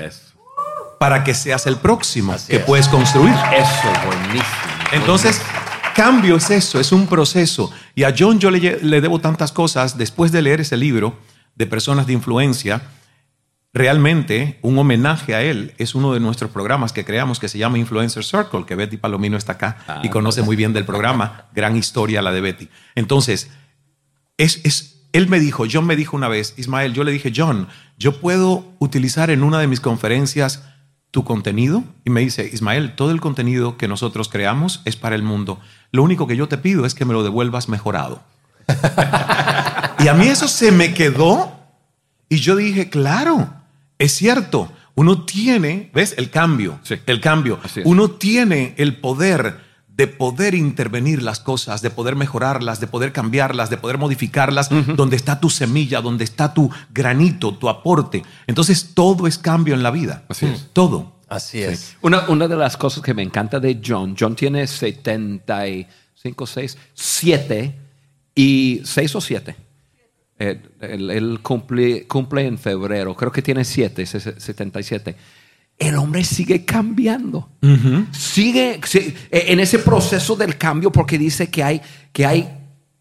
para 0.99 1.23
que 1.23 1.33
seas 1.33 1.65
el 1.67 1.77
próximo 1.77 2.33
Así 2.33 2.51
que 2.51 2.57
es. 2.57 2.63
puedes 2.63 2.87
construir. 2.87 3.33
Eso 3.33 3.91
es 3.91 4.05
buenísimo. 4.05 4.45
Entonces, 4.91 5.41
cambio 5.95 6.37
es 6.37 6.49
eso, 6.49 6.79
es 6.79 6.91
un 6.91 7.07
proceso. 7.07 7.71
Y 7.95 8.03
a 8.03 8.13
John 8.17 8.39
yo 8.39 8.51
le, 8.51 8.79
le 8.81 9.01
debo 9.01 9.19
tantas 9.19 9.51
cosas. 9.51 9.97
Después 9.97 10.31
de 10.31 10.41
leer 10.41 10.61
ese 10.61 10.77
libro, 10.77 11.17
de 11.55 11.65
personas 11.65 12.05
de 12.07 12.13
influencia, 12.13 12.81
realmente 13.75 14.57
un 14.61 14.79
homenaje 14.79 15.35
a 15.35 15.43
él 15.43 15.73
es 15.77 15.95
uno 15.95 16.13
de 16.13 16.21
nuestros 16.21 16.49
programas 16.49 16.93
que 16.93 17.03
creamos 17.03 17.39
que 17.39 17.49
se 17.49 17.57
llama 17.57 17.77
Influencer 17.77 18.23
Circle, 18.23 18.65
que 18.65 18.73
Betty 18.73 18.95
Palomino 18.95 19.37
está 19.37 19.53
acá 19.53 19.77
Ah, 19.87 19.99
y 20.01 20.09
conoce 20.09 20.41
muy 20.41 20.55
bien 20.55 20.71
del 20.71 20.85
programa. 20.85 21.47
Gran 21.53 21.75
historia 21.75 22.21
la 22.21 22.31
de 22.31 22.39
Betty. 22.39 22.69
Entonces, 22.95 23.51
es, 24.37 24.61
es, 24.63 25.01
él 25.11 25.27
me 25.27 25.41
dijo, 25.41 25.65
John 25.69 25.85
me 25.85 25.97
dijo 25.97 26.15
una 26.15 26.29
vez, 26.29 26.53
Ismael, 26.55 26.93
yo 26.93 27.03
le 27.03 27.11
dije, 27.11 27.33
John, 27.35 27.67
yo 27.99 28.21
puedo 28.21 28.65
utilizar 28.79 29.29
en 29.29 29.43
una 29.43 29.59
de 29.59 29.67
mis 29.67 29.81
conferencias 29.81 30.63
tu 31.11 31.25
contenido. 31.25 31.83
Y 32.05 32.11
me 32.11 32.21
dice, 32.21 32.49
Ismael, 32.51 32.95
todo 32.95 33.11
el 33.11 33.19
contenido 33.19 33.77
que 33.77 33.89
nosotros 33.89 34.29
creamos 34.29 34.81
es 34.85 34.95
para 34.95 35.15
el 35.15 35.23
mundo. 35.23 35.59
Lo 35.91 36.01
único 36.01 36.27
que 36.27 36.37
yo 36.37 36.47
te 36.47 36.57
pido 36.57 36.85
es 36.85 36.95
que 36.95 37.03
me 37.03 37.13
lo 37.13 37.23
devuelvas 37.23 37.67
mejorado. 37.67 38.23
y 39.99 40.07
a 40.07 40.13
mí 40.13 40.27
eso 40.27 40.47
se 40.47 40.71
me 40.71 40.93
quedó 40.93 41.51
y 42.29 42.37
yo 42.37 42.55
dije, 42.55 42.89
claro, 42.89 43.49
es 43.99 44.11
cierto. 44.13 44.71
Uno 44.95 45.25
tiene, 45.25 45.89
¿ves? 45.93 46.15
El 46.17 46.29
cambio, 46.29 46.79
Sí. 46.83 46.95
el 47.05 47.19
cambio. 47.19 47.59
Uno 47.83 48.11
tiene 48.11 48.73
el 48.77 48.97
poder 48.97 49.63
de 49.89 50.07
poder 50.07 50.55
intervenir 50.55 51.21
las 51.23 51.39
cosas, 51.39 51.81
de 51.81 51.89
poder 51.89 52.15
mejorarlas, 52.17 52.81
de 52.81 52.87
poder 52.87 53.13
cambiarlas, 53.13 53.69
de 53.69 53.77
poder 53.77 53.97
modificarlas, 53.97 54.69
donde 54.95 55.15
está 55.15 55.39
tu 55.39 55.49
semilla, 55.49 56.01
donde 56.01 56.25
está 56.25 56.53
tu 56.53 56.69
granito, 56.93 57.53
tu 57.55 57.69
aporte. 57.69 58.23
Entonces 58.47 58.91
todo 58.93 59.25
es 59.27 59.37
cambio 59.37 59.73
en 59.73 59.83
la 59.83 59.91
vida. 59.91 60.23
Así 60.27 60.45
es. 60.47 60.69
Todo. 60.73 61.15
Así 61.29 61.61
es. 61.61 61.95
Una, 62.01 62.27
una 62.29 62.47
de 62.47 62.55
las 62.57 62.75
cosas 62.77 63.01
que 63.03 63.13
me 63.13 63.23
encanta 63.23 63.59
de 63.59 63.81
John, 63.85 64.15
John 64.19 64.35
tiene 64.35 64.67
75, 64.67 66.45
6, 66.45 66.77
7 66.93 67.79
y 68.35 68.81
6 68.83 69.15
o 69.15 69.21
7. 69.21 69.55
Eh, 70.37 70.61
él, 70.81 71.09
él 71.11 71.39
cumple, 71.41 72.07
cumple 72.07 72.45
en 72.45 72.57
febrero, 72.57 73.15
creo 73.15 73.31
que 73.31 73.41
tiene 73.41 73.63
7, 73.63 74.05
77. 74.05 75.15
El 75.77 75.95
hombre 75.97 76.23
sigue 76.23 76.63
cambiando. 76.63 77.49
Sigue 78.11 78.79
eh, 78.93 79.15
en 79.31 79.59
ese 79.59 79.79
proceso 79.79 80.35
del 80.35 80.57
cambio 80.57 80.91
porque 80.91 81.17
dice 81.17 81.49
que 81.49 81.63
hay, 81.63 81.81
que 82.13 82.25
hay 82.25 82.49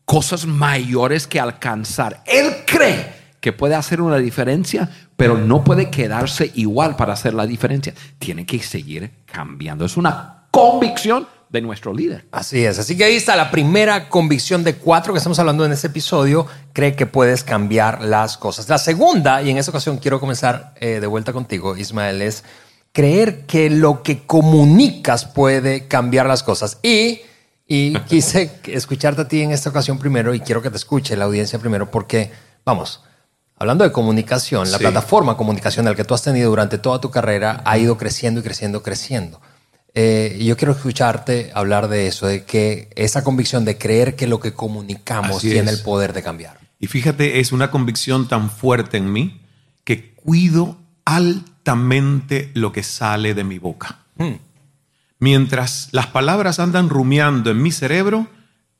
cosas 0.05 0.45
mayores 0.45 1.27
que 1.27 1.39
alcanzar. 1.39 2.23
Él 2.27 2.53
cree 2.67 3.13
que 3.41 3.53
puede 3.53 3.77
hacer 3.77 4.01
una 4.01 4.17
diferencia, 4.17 4.91
pero 5.17 5.39
no 5.39 5.63
puede 5.63 5.91
quedarse 5.91 6.51
igual 6.55 6.97
para 6.97 7.13
hacer 7.13 7.35
la 7.35 7.47
diferencia. 7.47 7.95
Tiene 8.19 8.45
que 8.45 8.59
seguir 8.59 9.11
cambiando. 9.25 9.85
Es 9.85 9.97
una 9.97 10.47
convicción 10.51 11.29
de 11.55 11.63
nuestro 11.63 11.95
líder. 11.95 12.27
Así 12.33 12.65
es. 12.65 12.79
Así 12.79 12.97
que 12.99 13.05
ahí 13.05 13.15
está 13.15 13.35
la 13.37 13.51
primera 13.51 14.11
convicción 14.11 14.63
de 14.65 14.75
cuatro 14.75 15.15
que 15.15 15.19
estamos 15.19 15.39
hablando 15.39 15.65
en 15.65 15.73
este 15.73 15.87
episodio. 15.87 16.47
Cree 16.75 16.95
que 16.97 17.07
puedes 17.07 17.43
cambiar 17.45 18.03
las 18.03 18.37
cosas. 18.37 18.69
La 18.69 18.77
segunda, 18.79 19.41
y 19.41 19.51
en 19.51 19.57
esta 19.57 19.71
ocasión 19.71 19.97
quiero 19.99 20.21
comenzar 20.21 20.75
eh, 20.81 20.99
de 21.01 21.07
vuelta 21.07 21.33
contigo, 21.33 21.77
Ismael, 21.77 22.21
es 22.21 22.45
creer 22.93 23.47
que 23.47 23.71
lo 23.71 24.03
que 24.03 24.27
comunicas 24.27 25.25
puede 25.25 25.87
cambiar 25.89 26.27
las 26.27 26.43
cosas. 26.43 26.79
Y, 26.83 27.21
y 27.67 27.95
quise 28.09 28.51
escucharte 28.67 29.23
a 29.23 29.29
ti 29.29 29.41
en 29.43 29.53
esta 29.53 29.71
ocasión 29.71 29.99
primero 29.99 30.35
y 30.35 30.41
quiero 30.41 30.61
que 30.61 30.71
te 30.71 30.77
escuche 30.77 31.17
la 31.17 31.25
audiencia 31.25 31.59
primero 31.59 31.91
porque, 31.91 32.31
vamos, 32.65 33.03
hablando 33.57 33.85
de 33.85 33.93
comunicación, 33.93 34.71
la 34.71 34.79
Sí. 34.79 34.83
plataforma 34.85 35.37
comunicacional 35.37 35.95
que 35.97 36.05
tú 36.05 36.15
has 36.15 36.23
tenido 36.23 36.51
durante 36.51 36.79
toda 36.79 37.01
tu 37.01 37.11
carrera 37.11 37.63
ha 37.65 37.79
ido 37.79 37.97
creciendo 37.97 38.41
y 38.41 38.43
creciendo, 38.43 38.83
creciendo. 38.83 39.41
Eh, 39.97 40.41
yo 40.45 40.57
quiero 40.57 40.73
escucharte 40.73 41.53
hablar 41.55 41.87
de 41.89 42.09
eso, 42.09 42.27
de 42.27 42.45
que 42.45 42.91
esa 42.97 43.23
convicción 43.23 43.65
de 43.65 43.79
creer 43.79 44.17
que 44.17 44.27
lo 44.27 44.41
que 44.41 44.53
comunicamos 44.53 45.37
Así 45.37 45.51
tiene 45.51 45.71
es. 45.71 45.79
el 45.79 45.85
poder 45.85 46.13
de 46.13 46.23
cambiar. 46.23 46.59
Y 46.81 46.89
fíjate, 46.89 47.39
es 47.39 47.53
una 47.53 47.71
convicción 47.71 48.27
tan 48.27 48.51
fuerte 48.51 48.97
en 48.97 49.13
mí 49.13 49.41
que 49.85 50.13
cuido 50.15 50.77
altamente 51.05 52.51
lo 52.55 52.73
que 52.73 52.83
sale 52.83 53.35
de 53.35 53.45
mi 53.45 53.59
boca. 53.59 53.99
Mientras 55.21 55.89
las 55.93 56.09
palabras 56.09 56.59
andan 56.59 56.89
rumiando 56.89 57.51
en 57.51 57.63
mi 57.63 57.71
cerebro, 57.71 58.27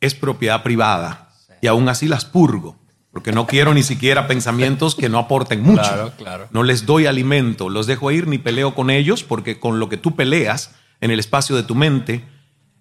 es 0.01 0.15
propiedad 0.15 0.63
privada. 0.63 1.31
Y 1.61 1.69
aún 1.69 1.89
así 1.89 2.09
las 2.09 2.25
purgo, 2.25 2.77
porque 3.13 3.33
no 3.33 3.47
quiero 3.47 3.73
ni 3.73 3.83
siquiera 3.83 4.27
pensamientos 4.27 4.97
que 4.97 5.09
no 5.09 5.19
aporten 5.19 5.63
mucho. 5.63 5.83
Claro, 5.83 6.13
claro. 6.19 6.49
No 6.51 6.63
les 6.65 6.85
doy 6.85 7.07
alimento, 7.07 7.71
los 7.71 7.87
dejo 7.87 8.11
ir 8.11 8.27
ni 8.27 8.39
peleo 8.39 8.75
con 8.75 8.91
ellos, 8.91 9.23
porque 9.23 9.61
con 9.61 9.79
lo 9.79 9.89
que 9.89 9.97
tú 9.97 10.17
peleas 10.17 10.73
en 11.05 11.11
el 11.11 11.21
espacio 11.21 11.55
de 11.55 11.65
tu 11.65 11.75
mente, 11.75 12.25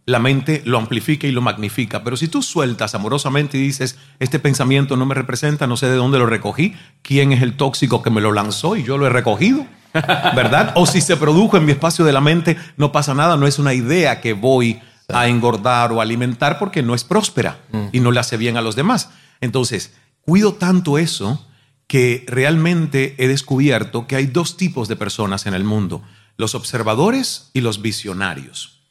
la 0.05 0.17
mente 0.17 0.61
lo 0.63 0.77
amplifica 0.77 1.27
y 1.27 1.33
lo 1.33 1.41
magnifica. 1.41 2.05
Pero 2.05 2.15
si 2.15 2.29
tú 2.29 2.41
sueltas 2.41 2.95
amorosamente 2.95 3.57
y 3.57 3.61
dices, 3.61 3.97
este 4.19 4.39
pensamiento 4.39 4.95
no 4.95 5.05
me 5.05 5.13
representa, 5.13 5.67
no 5.67 5.75
sé 5.75 5.87
de 5.87 5.97
dónde 5.97 6.19
lo 6.19 6.25
recogí, 6.25 6.73
quién 7.01 7.33
es 7.33 7.41
el 7.41 7.57
tóxico 7.57 8.01
que 8.01 8.09
me 8.09 8.21
lo 8.21 8.31
lanzó 8.31 8.77
y 8.77 8.83
yo 8.83 8.97
lo 8.97 9.07
he 9.07 9.09
recogido, 9.09 9.67
¿verdad? 9.93 10.71
O 10.75 10.85
si 10.85 11.01
se 11.01 11.17
produjo 11.17 11.57
en 11.57 11.65
mi 11.65 11.73
espacio 11.73 12.05
de 12.05 12.13
la 12.13 12.21
mente, 12.21 12.55
no 12.77 12.93
pasa 12.93 13.13
nada, 13.13 13.35
no 13.35 13.45
es 13.45 13.59
una 13.59 13.73
idea 13.73 14.21
que 14.21 14.31
voy 14.31 14.79
a 15.09 15.27
engordar 15.27 15.91
o 15.91 15.99
alimentar 15.99 16.59
porque 16.59 16.81
no 16.81 16.95
es 16.95 17.03
próspera 17.03 17.59
y 17.91 17.99
no 17.99 18.11
le 18.11 18.21
hace 18.21 18.37
bien 18.37 18.55
a 18.55 18.61
los 18.61 18.77
demás. 18.77 19.09
Entonces, 19.41 19.95
cuido 20.21 20.53
tanto 20.53 20.97
eso 20.97 21.45
que 21.87 22.23
realmente 22.29 23.15
he 23.17 23.27
descubierto 23.27 24.07
que 24.07 24.15
hay 24.15 24.27
dos 24.27 24.55
tipos 24.55 24.87
de 24.87 24.95
personas 24.95 25.45
en 25.45 25.55
el 25.55 25.65
mundo, 25.65 26.03
los 26.37 26.55
observadores 26.55 27.49
y 27.53 27.61
los 27.61 27.81
visionarios. 27.81 28.81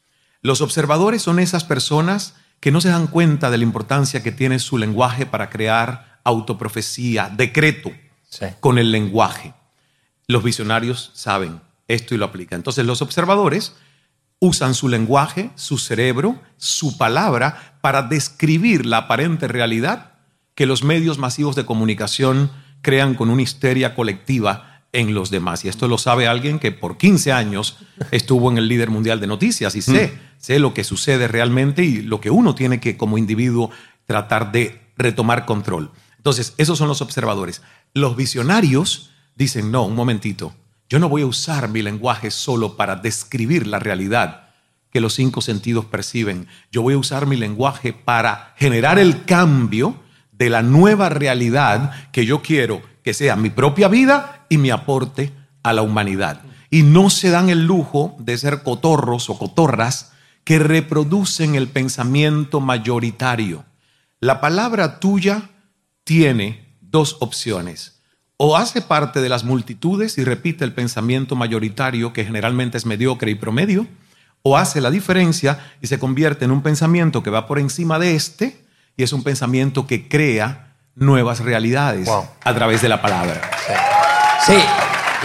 Los 0.41 0.61
observadores 0.61 1.23
son 1.23 1.39
esas 1.39 1.65
personas 1.65 2.35
que 2.61 2.71
no 2.71 2.81
se 2.81 2.89
dan 2.89 3.07
cuenta 3.07 3.51
de 3.51 3.59
la 3.59 3.65
importancia 3.65 4.23
que 4.23 4.33
tiene 4.33 4.59
su 4.59 4.79
lenguaje 4.79 5.27
para 5.27 5.51
crear 5.51 6.21
autoprofecía, 6.25 7.31
decreto 7.35 7.91
Sí. 8.29 8.47
con 8.61 8.79
el 8.79 8.91
lenguaje. 8.93 9.53
Los 10.27 10.43
visionarios 10.43 11.11
saben 11.15 11.61
esto 11.89 12.15
y 12.15 12.19
lo 12.19 12.25
aplican. 12.25 12.61
Entonces 12.61 12.87
los 12.87 13.03
observadores 13.03 13.75
usan 14.39 14.75
su 14.75 14.89
lenguaje, 14.89 15.51
su 15.55 15.77
cerebro, 15.79 16.41
su 16.57 16.97
palabra 16.97 17.77
para 17.81 18.03
describir 18.03 18.87
la 18.87 18.99
aparente 18.99 19.49
realidad 19.49 20.13
que 20.55 20.67
los 20.67 20.83
medios 20.83 21.19
masivos 21.19 21.57
de 21.57 21.67
comunicación 21.67 22.51
crean 22.81 23.15
con 23.15 23.31
una 23.31 23.43
histeria 23.43 23.95
colectiva 23.95 24.72
en 24.93 25.15
los 25.15 25.31
demás. 25.31 25.65
Y 25.65 25.69
esto 25.69 25.89
lo 25.89 25.99
sabe 25.99 26.27
alguien 26.27 26.59
que 26.59 26.71
por 26.71 26.99
15 26.99 27.33
años 27.33 27.79
estuvo 28.11 28.51
en 28.51 28.59
el 28.59 28.69
líder 28.69 28.91
mundial 28.91 29.21
de 29.21 29.27
noticias 29.27 29.75
y 29.75 29.83
sé, 29.83 30.19
sé 30.39 30.59
lo 30.59 30.75
que 30.75 30.85
sucede 30.85 31.29
realmente 31.29 31.83
y 31.83 32.03
lo 32.03 32.21
que 32.21 32.31
uno 32.31 32.55
tiene 32.55 32.79
que 32.79 32.97
como 32.97 33.19
individuo 33.19 33.71
tratar 34.07 34.53
de 34.53 34.81
retomar 34.97 35.47
control. 35.47 35.91
Entonces, 36.19 36.55
esos 36.59 36.79
son 36.79 36.89
los 36.89 37.01
observadores. 37.01 37.63
Los 37.95 38.17
visionarios 38.17 39.11
dicen, 39.35 39.73
no, 39.73 39.85
un 39.85 39.97
momentito, 39.97 40.55
yo 40.89 40.99
no 40.99 41.09
voy 41.09 41.23
a 41.23 41.27
usar 41.27 41.69
mi 41.69 41.81
lenguaje 41.81 42.31
solo 42.31 42.77
para 42.77 42.97
describir 42.97 43.67
la 43.67 43.79
realidad 43.79 44.51
que 44.93 45.01
los 45.01 45.15
cinco 45.15 45.41
sentidos 45.41 45.87
perciben. 45.87 46.47
Yo 46.71 46.83
voy 46.83 46.95
a 46.95 46.99
usar 46.99 47.27
mi 47.27 47.37
lenguaje 47.37 47.95
para 47.95 48.55
generar 48.59 48.99
el 48.99 49.25
cambio 49.25 49.97
de 50.33 50.51
la 50.51 50.63
nueva 50.63 51.09
realidad 51.09 52.11
que 52.13 52.27
yo 52.27 52.43
quiero 52.43 52.83
que 53.03 53.15
sea 53.15 53.37
mi 53.37 53.51
propia 53.51 53.89
vida 53.89 54.47
y 54.49 54.59
mi 54.59 54.71
aporte 54.71 55.33
a 55.63 55.73
la 55.73 55.83
humanidad. 55.83 56.43
Y 56.71 56.83
no 56.83 57.11
se 57.11 57.31
dan 57.31 57.49
el 57.49 57.67
lujo 57.67 58.17
de 58.19 58.39
ser 58.39 58.63
cotorros 58.63 59.29
o 59.31 59.39
cotorras 59.39 60.13
que 60.45 60.59
reproducen 60.59 61.55
el 61.55 61.69
pensamiento 61.69 62.61
mayoritario. 62.61 63.65
La 64.21 64.41
palabra 64.41 65.01
tuya 65.01 65.51
tiene 66.05 66.77
dos 66.81 67.17
opciones. 67.21 68.01
O 68.37 68.57
hace 68.57 68.81
parte 68.83 69.21
de 69.21 69.29
las 69.29 69.45
multitudes 69.45 70.19
y 70.19 70.25
repite 70.25 70.65
el 70.65 70.73
pensamiento 70.73 71.37
mayoritario 71.37 72.13
que 72.13 72.25
generalmente 72.25 72.77
es 72.77 72.87
mediocre 72.87 73.31
y 73.31 73.37
promedio, 73.37 73.87
o 74.43 74.57
hace 74.57 74.81
la 74.81 74.91
diferencia 74.91 75.61
y 75.81 75.87
se 75.87 75.99
convierte 75.99 76.45
en 76.45 76.51
un 76.51 76.63
pensamiento 76.63 77.23
que 77.23 77.31
va 77.31 77.47
por 77.47 77.59
encima 77.59 77.99
de 77.99 78.17
este 78.17 78.65
y 78.97 79.05
es 79.05 79.13
un 79.13 79.23
pensamiento 79.23 79.87
que 79.87 80.09
crea 80.09 80.72
nuevas 80.95 81.41
realidades 81.41 82.07
Wow. 82.07 82.27
a 82.45 82.55
través 82.55 82.83
de 82.83 82.89
la 82.89 83.01
palabra. 83.01 83.41
Sí, 84.47 84.55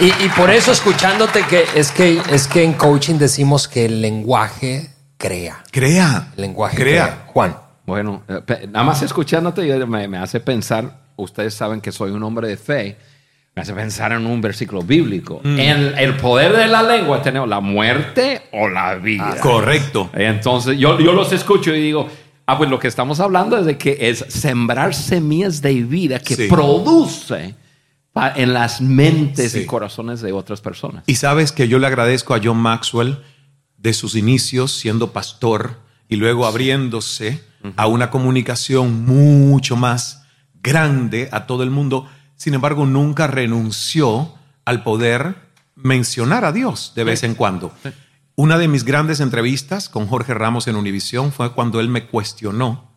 y, 0.00 0.06
y 0.24 0.28
por 0.36 0.50
eso 0.50 0.72
escuchándote 0.72 1.42
que 1.44 1.64
es, 1.74 1.90
que 1.90 2.20
es 2.30 2.46
que 2.46 2.62
en 2.64 2.74
coaching 2.74 3.16
decimos 3.16 3.66
que 3.68 3.86
el 3.86 4.00
lenguaje 4.00 4.90
crea. 5.16 5.62
Crea. 5.70 6.28
El 6.36 6.42
lenguaje 6.42 6.76
crea. 6.76 7.04
crea. 7.04 7.22
Juan. 7.26 7.56
Bueno, 7.84 8.22
eh, 8.28 8.68
nada 8.70 8.84
más 8.84 9.02
escuchándote 9.02 9.86
me, 9.86 10.06
me 10.08 10.18
hace 10.18 10.40
pensar, 10.40 11.00
ustedes 11.16 11.54
saben 11.54 11.80
que 11.80 11.90
soy 11.90 12.10
un 12.10 12.22
hombre 12.22 12.46
de 12.48 12.56
fe, 12.58 12.96
me 13.56 13.62
hace 13.62 13.72
pensar 13.72 14.12
en 14.12 14.24
un 14.26 14.40
versículo 14.40 14.82
bíblico. 14.82 15.40
En 15.42 15.98
el 15.98 16.14
poder 16.16 16.54
de 16.56 16.68
la 16.68 16.82
lengua 16.82 17.20
tenemos 17.22 17.48
la 17.48 17.58
muerte 17.60 18.42
o 18.52 18.68
la 18.68 18.94
vida. 18.94 19.36
Correcto. 19.40 20.10
Entonces 20.12 20.78
yo, 20.78 21.00
yo 21.00 21.12
los 21.12 21.32
escucho 21.32 21.74
y 21.74 21.80
digo, 21.80 22.08
ah, 22.48 22.58
pues 22.58 22.68
lo 22.70 22.78
que 22.78 22.88
estamos 22.88 23.20
hablando 23.20 23.56
es 23.58 23.66
de 23.66 23.76
que 23.78 23.96
es 24.10 24.24
sembrar 24.28 24.94
semillas 24.94 25.60
de 25.62 25.74
vida 25.84 26.18
que 26.18 26.34
Sí. 26.34 26.48
produce 26.48 27.54
en 28.36 28.52
las 28.52 28.80
mentes 28.80 29.52
Sí. 29.52 29.60
y 29.60 29.66
corazones 29.66 30.20
de 30.20 30.32
otras 30.32 30.60
personas. 30.60 31.04
Y 31.06 31.14
sabes 31.16 31.52
que 31.52 31.68
yo 31.68 31.78
le 31.78 31.86
agradezco 31.86 32.34
a 32.34 32.40
John 32.42 32.56
Maxwell 32.58 33.18
de 33.76 33.92
sus 33.92 34.16
inicios 34.16 34.72
siendo 34.72 35.12
pastor 35.12 35.76
y 36.08 36.16
luego 36.16 36.46
abriéndose 36.46 37.44
a 37.76 37.86
una 37.86 38.10
comunicación 38.10 39.04
mucho 39.04 39.76
más 39.76 40.22
grande 40.62 41.28
a 41.32 41.46
todo 41.46 41.62
el 41.62 41.70
mundo. 41.70 42.08
sin 42.36 42.54
embargo 42.54 42.86
nunca 42.86 43.26
renunció 43.26 44.32
al 44.64 44.84
poder 44.84 45.34
mencionar 45.74 46.44
a 46.44 46.52
Dios 46.52 46.92
de 46.94 47.02
vez 47.04 47.24
en 47.24 47.34
cuando. 47.34 47.72
Una 48.40 48.56
de 48.56 48.68
mis 48.68 48.84
grandes 48.84 49.18
entrevistas 49.18 49.88
con 49.88 50.06
Jorge 50.06 50.32
Ramos 50.32 50.68
en 50.68 50.76
Univisión 50.76 51.32
fue 51.32 51.54
cuando 51.54 51.80
él 51.80 51.88
me 51.88 52.06
cuestionó 52.06 52.92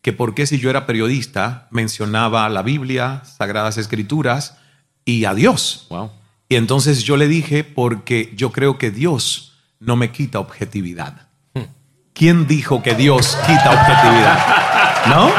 que 0.00 0.12
por 0.12 0.34
qué 0.34 0.44
si 0.44 0.58
yo 0.58 0.70
era 0.70 0.86
periodista 0.86 1.68
mencionaba 1.70 2.48
la 2.48 2.62
Biblia, 2.62 3.22
Sagradas 3.24 3.78
Escrituras 3.78 4.56
y 5.04 5.24
a 5.24 5.34
Dios. 5.34 5.86
Wow. 5.88 6.10
Y 6.48 6.56
entonces 6.56 7.04
yo 7.04 7.16
le 7.16 7.28
dije, 7.28 7.62
porque 7.62 8.32
yo 8.34 8.50
creo 8.50 8.76
que 8.76 8.90
Dios 8.90 9.52
no 9.78 9.94
me 9.94 10.10
quita 10.10 10.40
objetividad. 10.40 11.28
¿Quién 12.12 12.48
dijo 12.48 12.82
que 12.82 12.96
Dios 12.96 13.38
quita 13.46 13.70
objetividad? 13.70 15.06
¿No? 15.06 15.30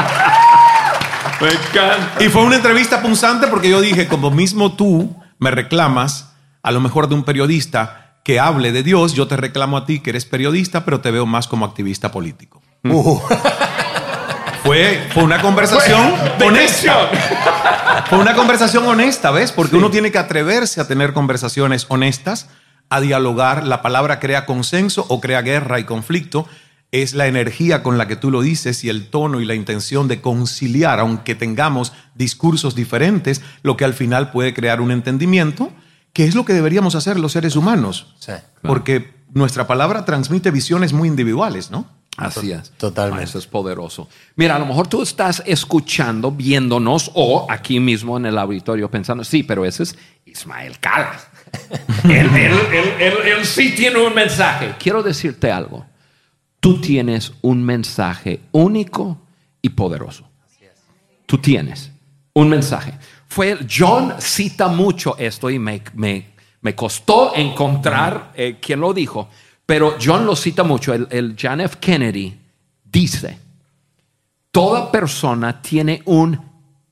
Me 1.41 1.49
encanta. 1.51 2.23
Y 2.23 2.29
fue 2.29 2.43
una 2.43 2.55
entrevista 2.55 3.01
punzante 3.01 3.47
porque 3.47 3.69
yo 3.69 3.81
dije, 3.81 4.07
como 4.07 4.31
mismo 4.31 4.77
tú 4.77 5.13
me 5.37 5.51
reclamas, 5.51 6.31
a 6.61 6.71
lo 6.71 6.79
mejor 6.79 7.09
de 7.09 7.15
un 7.15 7.25
periodista 7.25 8.02
que 8.23 8.39
hable 8.39 8.71
de 8.71 8.83
Dios, 8.83 9.13
yo 9.13 9.27
te 9.27 9.37
reclamo 9.37 9.77
a 9.77 9.85
ti 9.85 9.99
que 9.99 10.11
eres 10.11 10.25
periodista, 10.25 10.85
pero 10.85 11.01
te 11.01 11.11
veo 11.11 11.25
más 11.25 11.47
como 11.47 11.65
activista 11.65 12.11
político. 12.11 12.61
Uh, 12.83 13.19
Fue, 14.63 15.09
fue 15.13 15.23
una 15.23 15.41
conversación 15.41 16.13
honesta. 16.41 17.09
Fue 18.09 18.17
una 18.17 18.33
conversación 18.33 18.87
honesta, 18.87 19.29
¿ves? 19.31 19.51
Porque 19.51 19.75
uno 19.75 19.89
tiene 19.89 20.09
que 20.09 20.17
atreverse 20.17 20.79
a 20.79 20.87
tener 20.87 21.11
conversaciones 21.11 21.85
honestas, 21.89 22.47
a 22.89 23.01
dialogar. 23.01 23.65
La 23.65 23.81
palabra 23.81 24.19
crea 24.19 24.45
consenso 24.45 25.05
o 25.09 25.19
crea 25.19 25.41
guerra 25.41 25.81
y 25.81 25.83
conflicto. 25.83 26.47
Es 26.93 27.13
la 27.13 27.27
energía 27.27 27.83
con 27.83 27.97
la 27.97 28.07
que 28.07 28.15
tú 28.15 28.31
lo 28.31 28.41
dices 28.41 28.85
y 28.85 28.89
el 28.89 29.09
tono 29.09 29.41
y 29.41 29.45
la 29.45 29.55
intención 29.55 30.07
de 30.07 30.21
conciliar, 30.21 30.99
aunque 30.99 31.35
tengamos 31.35 31.91
discursos 32.15 32.73
diferentes, 32.73 33.41
lo 33.63 33.75
que 33.75 33.83
al 33.83 33.93
final 33.93 34.31
puede 34.31 34.53
crear 34.53 34.79
un 34.79 34.91
entendimiento, 34.91 35.73
que 36.13 36.25
es 36.25 36.35
lo 36.35 36.45
que 36.45 36.53
deberíamos 36.53 36.95
hacer 36.95 37.19
los 37.19 37.31
seres 37.33 37.55
humanos. 37.55 38.13
sí. 38.19 38.31
Porque 38.61 39.11
nuestra 39.33 39.65
palabra 39.65 40.05
transmite 40.05 40.51
visiones 40.51 40.93
muy 40.93 41.07
individuales, 41.07 41.71
¿no? 41.71 41.87
Así 42.17 42.51
es. 42.51 42.69
Totalmente. 42.77 43.23
Eso 43.23 43.39
es 43.39 43.47
poderoso. 43.47 44.07
Mira, 44.35 44.55
a 44.55 44.59
lo 44.59 44.67
mejor 44.67 44.87
tú 44.87 45.01
estás 45.01 45.41
escuchando, 45.47 46.29
viéndonos 46.31 47.09
o 47.15 47.47
aquí 47.49 47.79
mismo 47.79 48.15
en 48.17 48.27
el 48.27 48.37
auditorio 48.37 48.91
pensando, 48.91 49.23
sí, 49.23 49.41
pero 49.41 49.65
ese 49.65 49.81
es 49.83 49.97
Ismael 50.25 50.77
Cala. 50.79 51.19
él, 52.03 52.11
él- 52.11 52.35
él- 52.71 52.93
él- 52.99 53.37
él 53.39 53.45
sí 53.45 53.73
tiene 53.75 53.97
un 54.05 54.13
mensaje. 54.13 54.75
Quiero 54.77 55.01
decirte 55.01 55.51
algo. 55.51 55.83
Tú 56.59 56.79
tienes 56.79 57.33
un 57.41 57.63
mensaje 57.65 58.39
único 58.51 59.17
y 59.63 59.69
poderoso. 59.69 60.29
Tú 61.25 61.39
tienes 61.39 61.89
un 62.35 62.49
mensaje. 62.49 62.93
Fue 63.33 63.57
John 63.67 64.13
cita 64.19 64.67
mucho 64.67 65.17
esto 65.17 65.49
y 65.49 65.57
me, 65.57 65.81
me- 65.95 66.33
me 66.61 66.75
costó 66.75 67.33
encontrar 67.35 68.31
eh, 68.35 68.59
quién 68.61 68.79
lo 68.79 68.93
dijo, 68.93 69.27
pero 69.65 69.95
John 69.99 70.25
lo 70.25 70.35
cita 70.35 70.63
mucho. 70.63 70.93
El, 70.93 71.07
el 71.09 71.35
John 71.41 71.59
F. 71.61 71.77
Kennedy 71.79 72.37
dice: 72.83 73.39
Toda 74.51 74.91
persona 74.91 75.61
tiene 75.61 76.01
un 76.05 76.39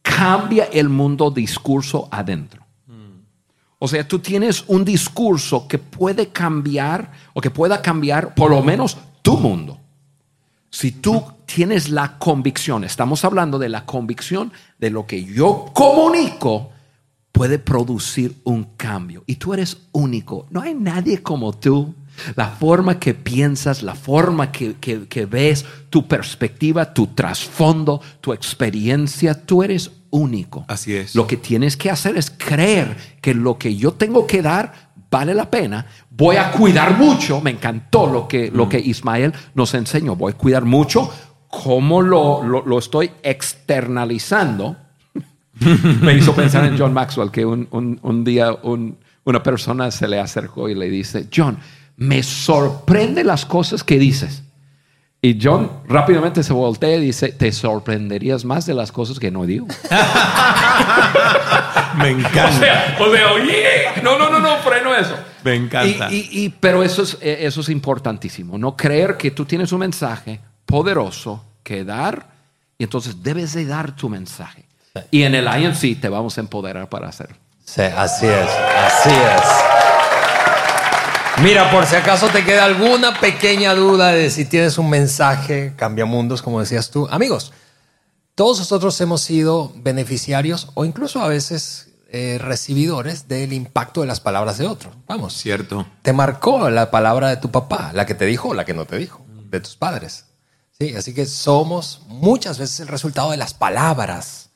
cambia 0.02 0.66
el 0.74 0.90
mundo 0.90 1.30
discurso 1.30 2.08
adentro. 2.12 2.60
O 3.84 3.88
sea, 3.88 4.08
tú 4.08 4.20
tienes 4.20 4.64
un 4.68 4.84
discurso 4.84 5.68
que 5.68 5.78
puede 5.78 6.30
cambiar 6.30 7.12
o 7.34 7.42
que 7.42 7.50
pueda 7.52 7.82
cambiar 7.82 8.34
por 8.36 8.50
lo 8.52 8.62
menos 8.62 8.98
tu 9.22 9.38
mundo. 9.38 9.80
Si 10.72 10.92
tú 10.92 11.22
tienes 11.46 11.90
la 11.90 12.18
convicción, 12.18 12.84
estamos 12.86 13.24
hablando 13.26 13.60
de 13.60 13.70
la 13.70 13.86
convicción 13.86 14.52
de 14.80 14.90
lo 14.90 15.06
que 15.06 15.24
yo 15.26 15.66
comunico, 15.74 16.72
puede 17.34 17.60
producir 17.60 18.36
un 18.46 18.64
cambio. 18.78 19.24
Y 19.28 19.36
tú 19.36 19.54
eres 19.54 19.78
único. 19.92 20.48
No 20.50 20.62
hay 20.62 20.74
nadie 20.74 21.22
como 21.22 21.52
tú. 21.54 21.94
La 22.36 22.50
forma 22.50 23.00
que 23.00 23.14
piensas, 23.14 23.84
la 23.84 23.96
forma 23.96 24.52
que, 24.52 24.76
que- 24.76 25.08
que 25.08 25.26
ves, 25.26 25.66
tu 25.90 26.08
perspectiva, 26.08 26.94
tu 26.94 27.08
trasfondo, 27.08 28.02
tu 28.20 28.32
experiencia, 28.34 29.34
tú 29.46 29.64
eres 29.64 29.92
único. 30.10 30.66
Así 30.68 30.94
es. 30.94 31.16
Lo 31.16 31.26
que 31.28 31.38
tienes 31.38 31.78
que 31.78 31.90
hacer 31.90 32.18
es 32.18 32.30
creer 32.30 32.96
que 33.22 33.34
lo 33.34 33.58
que 33.58 33.76
yo 33.76 33.94
tengo 33.94 34.28
que 34.28 34.42
dar 34.42 34.92
vale 35.10 35.34
la 35.34 35.50
pena. 35.50 35.86
Voy 36.22 36.36
a 36.36 36.52
cuidar 36.52 36.98
mucho. 37.00 37.42
Me 37.42 37.50
encantó 37.50 38.06
lo 38.06 38.28
que, 38.28 38.52
lo 38.54 38.70
que 38.70 38.78
Ismael 38.80 39.34
nos 39.56 39.74
enseñó. 39.74 40.16
Voy 40.16 40.34
a 40.34 40.38
cuidar 40.38 40.66
mucho 40.66 41.12
cómo 41.50 42.04
lo, 42.04 42.44
lo- 42.44 42.64
lo 42.64 42.78
estoy 42.78 43.10
externalizando. 43.24 44.76
Me 46.02 46.14
hizo 46.14 46.34
pensar 46.34 46.66
en 46.66 46.78
John 46.78 46.94
Maxwell, 46.94 47.32
que 47.32 47.44
un, 47.44 47.68
un- 47.72 48.00
un 48.04 48.24
día 48.24 48.52
un- 48.64 48.98
una 49.24 49.42
persona 49.42 49.90
se 49.90 50.08
le 50.08 50.20
acercó 50.20 50.70
y 50.70 50.76
le 50.76 50.90
dice, 50.90 51.28
John, 51.36 51.58
me 51.98 52.22
sorprende 52.24 53.24
las 53.24 53.46
cosas 53.46 53.84
que 53.84 53.98
dices. 54.00 54.44
Y 55.24 55.38
John 55.42 55.70
rápidamente 55.88 56.42
se 56.44 56.54
voltea 56.54 56.96
y 56.98 57.02
dice, 57.02 57.30
te 57.32 57.52
sorprenderías 57.52 58.44
más 58.46 58.66
de 58.66 58.74
las 58.74 58.92
cosas 58.92 59.20
que 59.20 59.30
no 59.32 59.46
digo. 59.46 59.68
Me 61.98 62.10
encanta. 62.10 62.52
sea, 62.54 62.98
o 63.00 63.12
sea, 63.12 63.32
oye, 63.34 63.61
no, 64.04 64.18
no, 64.18 64.30
no, 64.30 64.40
no, 64.40 64.58
freno 64.58 64.96
eso. 64.96 65.16
Me 65.44 65.56
encanta. 65.56 66.12
Y, 66.12 66.16
y- 66.32 66.44
y- 66.46 66.50
pero 66.50 66.84
eso 66.84 67.04
es, 67.04 67.18
eh, 67.22 67.40
eso 67.42 67.62
es 67.62 67.70
importantísimo, 67.70 68.58
no 68.58 68.76
creer 68.76 69.18
que 69.18 69.32
tú 69.32 69.46
tienes 69.46 69.72
un 69.72 69.80
mensaje 69.80 70.40
poderoso 70.66 71.44
que 71.64 71.84
dar 71.84 72.28
y 72.78 72.84
entonces 72.84 73.22
debes 73.24 73.54
de 73.54 73.66
dar 73.66 73.96
tu 73.96 74.10
mensaje. 74.10 74.66
Y 75.10 75.24
en 75.24 75.36
el 75.36 75.46
IMC 75.48 76.00
te 76.02 76.10
vamos 76.10 76.38
a 76.38 76.42
empoderar 76.42 76.90
para 76.90 77.08
hacerlo. 77.08 77.38
Sí, 77.64 77.82
así 77.82 78.26
es, 78.28 78.50
así 78.78 79.10
es. 79.10 79.44
Mira, 81.44 81.72
por 81.72 81.86
si 81.86 81.96
acaso 81.96 82.28
te 82.28 82.44
queda 82.44 82.66
alguna 82.66 83.20
pequeña 83.20 83.74
duda 83.74 84.12
de 84.12 84.30
si 84.30 84.46
tienes 84.46 84.78
un 84.78 84.90
mensaje 84.90 85.74
cambiamundos, 85.76 86.42
como 86.42 86.60
decías 86.60 86.92
tú. 86.92 87.08
Amigos, 87.10 87.52
todos 88.36 88.60
nosotros 88.60 89.00
hemos 89.02 89.22
sido 89.22 89.72
beneficiarios 89.78 90.70
o 90.76 90.86
incluso 90.86 91.22
a 91.22 91.28
veces 91.28 91.91
eh, 92.14 92.38
recibidores 92.40 93.28
del 93.28 93.54
impacto 93.54 94.02
de 94.02 94.08
las 94.08 94.20
palabras 94.20 94.58
de 94.58 94.68
otros. 94.68 94.94
Vamos, 95.08 95.34
Cierto. 95.34 95.86
te 96.02 96.12
marcó 96.14 96.70
la 96.70 96.92
palabra 96.92 97.30
de 97.30 97.38
tu 97.38 97.50
papá, 97.52 97.92
la 97.94 98.06
que 98.06 98.14
te 98.16 98.26
dijo 98.26 98.50
o 98.50 98.54
la 98.54 98.66
que 98.66 98.74
no 98.74 98.86
te 98.86 98.98
dijo, 98.98 99.26
de 99.50 99.60
tus 99.62 99.76
padres. 99.78 100.26
Sí, 100.78 100.96
así 100.96 101.14
que 101.14 101.26
somos 101.26 102.02
muchas 102.08 102.58
veces 102.60 102.80
el 102.82 102.88
resultado 102.90 103.32
de 103.32 103.38
las 103.38 103.54
palabras. 103.54 104.50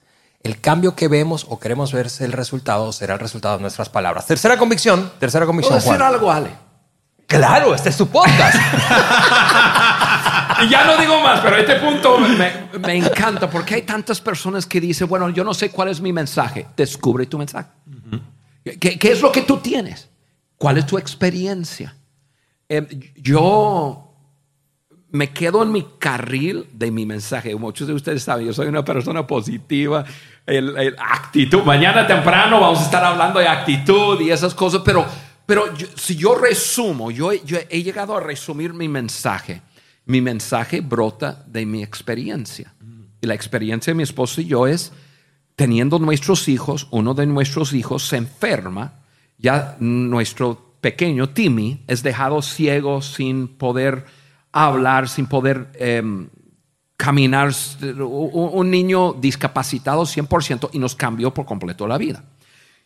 El 0.44 0.60
cambio 0.60 0.96
que 0.96 1.08
vemos 1.08 1.46
o 1.50 1.60
queremos 1.60 1.91
ver 1.94 2.08
es 2.08 2.20
el 2.22 2.32
resultado, 2.32 2.91
será 2.91 3.13
el 3.15 3.20
resultado 3.20 3.56
de 3.58 3.62
nuestras 3.62 3.89
palabras. 3.89 4.26
Tercera 4.28 4.58
convicción, 4.58 5.12
tercera 5.20 5.46
¿Puedo 5.46 5.54
convicción. 5.54 5.76
decir 5.76 5.91
Juan. 5.98 6.02
algo, 6.02 6.32
Ale? 6.32 6.52
Claro, 7.28 7.74
este 7.74 7.89
es 7.89 7.98
tu 7.98 8.08
podcast. 8.08 8.56
Y 10.63 10.70
ya 10.70 10.86
no 10.86 10.98
digo 10.98 11.20
más, 11.22 11.41
pero 11.41 11.58
este 11.58 11.76
punto 11.76 12.18
me, 12.20 12.52
me 12.80 12.96
encanta 12.96 13.50
porque 13.50 13.76
hay 13.76 13.82
tantas 13.84 14.22
personas 14.22 14.65
que 14.65 14.80
dicen, 14.80 15.08
bueno, 15.08 15.30
yo 15.30 15.44
no 15.44 15.54
sé 15.54 15.70
cuál 15.72 15.89
es 15.89 16.00
mi 16.02 16.13
mensaje. 16.13 16.68
Descubre 16.78 17.26
tu 17.26 17.38
mensaje. 17.38 17.70
¿Qué, 18.80 18.98
qué 18.98 19.12
es 19.12 19.22
lo 19.22 19.32
que 19.32 19.41
tú 19.41 19.58
tienes? 19.58 20.10
¿Cuál 20.58 20.78
es 20.78 20.86
tu 20.86 20.98
experiencia? 20.98 21.96
Eh, 22.70 23.12
yo 23.18 24.02
me 25.12 25.32
quedo 25.32 25.63
en 25.63 25.72
mi 25.72 25.86
carril 26.00 26.68
de 26.74 26.91
mi 26.91 27.06
mensaje. 27.06 27.56
Muchos 27.56 27.88
de 27.88 27.94
ustedes 27.94 28.24
saben, 28.24 28.48
yo 28.48 28.54
soy 28.54 28.68
una 28.68 28.84
persona 28.84 29.26
positiva, 29.28 30.04
el, 30.46 30.76
el 30.78 30.96
actitud. 31.00 31.62
Mañana 31.63 32.06
temprano 32.08 32.60
vamos 32.60 32.80
a 32.80 32.84
estar 32.84 33.04
hablando 33.04 33.39
de 33.39 33.48
actitud 33.48 34.20
y 34.22 34.32
esas 34.32 34.54
cosas, 34.56 34.82
pero, 34.84 35.06
pero 35.46 35.74
yo- 35.76 35.88
si 35.96 36.15
yo 36.15 36.36
resumo, 36.36 37.12
yo, 37.12 37.32
yo 37.34 37.58
he 37.70 37.84
llegado 37.84 38.18
a 38.18 38.20
resumir 38.20 38.74
mi 38.74 38.88
mensaje. 38.88 39.62
Mi 40.06 40.22
mensaje 40.22 40.82
brota 40.82 41.44
de 41.48 41.65
mi 41.65 41.84
experiencia. 41.84 42.74
Y 43.22 43.28
la 43.28 43.34
experiencia 43.34 43.91
de 43.91 43.98
mi 43.98 44.04
esposo 44.04 44.41
y 44.41 44.46
yo 44.46 44.68
es 44.68 44.91
teniendo 45.56 46.00
nuestros 46.00 46.48
hijos, 46.48 46.88
uno 46.91 47.13
de 47.13 47.26
nuestros 47.26 47.74
hijos 47.74 48.08
se 48.08 48.18
enferma, 48.18 49.00
ya 49.38 49.78
nuestro 49.80 50.76
pequeño 50.82 51.30
Timmy 51.30 51.84
es 51.88 52.04
dejado 52.04 52.41
ciego 52.41 53.02
sin 53.02 53.48
poder 53.48 54.06
hablar, 54.52 55.10
sin 55.10 55.26
poder 55.26 55.70
em, 55.76 56.30
caminar, 56.98 57.52
un 58.00 58.70
niño 58.70 59.13
discapacitado 59.13 60.04
100% 60.04 60.70
y 60.74 60.80
nos 60.80 60.96
cambió 60.96 61.34
por 61.34 61.46
completo 61.46 61.88
la 61.88 61.98
vida. 61.98 62.24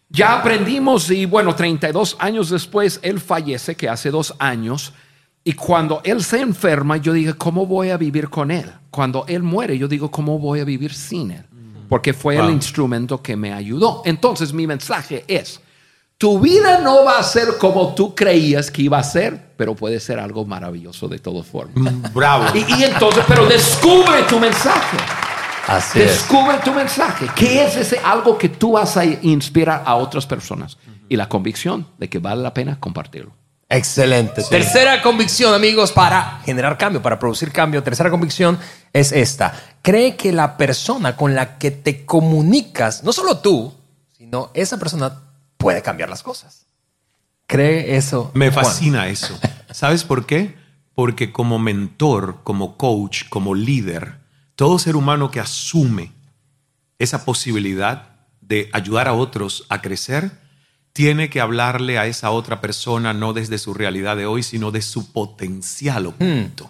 Ya 0.09 0.39
aprendimos 0.39 1.11
y 1.11 1.25
bueno, 1.25 1.53
32 1.53 2.17
años 2.19 2.49
después, 2.49 2.99
él 3.03 3.19
fallece, 3.19 3.75
que 3.75 3.89
hace 3.89 4.09
dos 4.09 4.33
años, 4.39 4.93
y 5.49 5.53
cuando 5.53 6.01
él 6.03 6.23
se 6.23 6.39
enferma, 6.41 6.97
yo 6.97 7.11
dije, 7.13 7.33
¿cómo 7.33 7.65
voy 7.65 7.89
a 7.89 7.97
vivir 7.97 8.29
con 8.29 8.51
él? 8.51 8.71
Cuando 8.91 9.25
él 9.27 9.41
muere, 9.41 9.77
yo 9.77 9.87
digo, 9.87 10.11
¿cómo 10.11 10.37
voy 10.37 10.59
a 10.59 10.63
vivir 10.63 10.93
sin 10.93 11.31
él? 11.31 11.43
Porque 11.87 12.13
fue 12.13 12.35
el 12.35 12.41
Wow. 12.43 12.51
instrumento 12.51 13.21
que 13.21 13.35
me 13.35 13.51
ayudó. 13.51 14.03
Entonces 14.05 14.53
mi 14.53 14.67
mensaje 14.67 15.23
es, 15.27 15.59
tu 16.19 16.39
vida 16.39 16.79
no 16.83 17.03
va 17.03 17.17
a 17.17 17.23
ser 17.23 17.57
como 17.57 17.95
tú 17.95 18.13
creías 18.13 18.69
que 18.69 18.83
iba 18.83 18.99
a 18.99 19.03
ser, 19.03 19.53
pero 19.57 19.73
puede 19.75 19.99
ser 19.99 20.19
algo 20.19 20.45
maravilloso 20.45 21.07
de 21.07 21.17
todas 21.17 21.47
formas. 21.47 21.75
Mm, 21.75 22.13
Bravo. 22.13 22.45
Y, 22.53 22.59
y 22.79 22.83
entonces, 22.83 23.23
pero 23.27 23.45
descubre 23.47 24.21
tu 24.29 24.39
mensaje. 24.39 24.97
Así 25.67 25.99
es. 26.01 26.07
Descubre 26.11 26.57
tu 26.63 26.73
mensaje. 26.73 27.27
¿Qué 27.35 27.63
es 27.63 27.75
ese 27.75 27.97
algo 28.03 28.37
que 28.37 28.49
tú 28.49 28.73
vas 28.73 28.97
a 28.97 29.05
inspirar 29.05 29.81
a 29.85 29.95
otras 29.95 30.25
personas? 30.27 30.77
Y 31.07 31.15
la 31.15 31.27
convicción 31.27 31.87
de 31.97 32.07
que 32.09 32.19
vale 32.19 32.41
la 32.43 32.53
pena 32.53 32.79
compartirlo. 32.79 33.31
Excelente. 33.69 34.43
Tercera 34.49 34.99
convicción, 35.03 35.53
amigos, 35.53 35.91
para 35.91 36.41
generar 36.43 36.75
cambio, 36.77 37.03
para 37.03 37.19
producir 37.19 37.51
cambio. 37.51 37.83
Tercera 37.83 38.09
convicción 38.09 38.57
es 38.93 39.11
esta. 39.11 39.53
Cree 39.83 40.15
que 40.15 40.31
la 40.31 40.57
persona 40.57 41.15
con 41.15 41.35
la 41.35 41.59
que 41.59 41.69
te 41.69 42.03
comunicas, 42.03 43.03
no 43.03 43.13
solo 43.13 43.37
tú, 43.37 43.71
sino 44.17 44.49
esa 44.55 44.79
persona 44.79 45.21
puede 45.57 45.83
cambiar 45.83 46.09
las 46.09 46.23
cosas. 46.23 46.65
Cree 47.45 47.95
eso. 47.95 48.31
Me 48.33 48.49
Juan? 48.49 48.65
fascina 48.65 49.07
eso. 49.07 49.39
¿Sabes 49.71 50.03
por 50.03 50.25
qué? 50.25 50.55
Porque 50.95 51.31
como 51.31 51.59
mentor, 51.59 52.39
como 52.43 52.75
coach, 52.75 53.29
como 53.29 53.53
líder, 53.53 54.17
todo 54.55 54.79
ser 54.79 54.95
humano 54.95 55.29
que 55.29 55.39
asume 55.39 56.11
esa 56.97 57.23
posibilidad 57.23 58.09
de 58.41 58.69
ayudar 58.73 59.07
a 59.07 59.13
otros 59.13 59.65
a 59.69 59.81
crecer, 59.81 60.31
tiene 60.93 61.29
que 61.29 61.41
hablarle 61.41 61.97
a 61.97 62.07
esa 62.07 62.31
otra 62.31 62.61
persona 62.61 63.13
no 63.13 63.33
desde 63.33 63.57
su 63.57 63.73
realidad 63.73 64.17
de 64.17 64.25
hoy, 64.25 64.43
sino 64.43 64.71
de 64.71 64.81
su 64.81 65.11
potencial 65.11 66.07
oculto. 66.07 66.69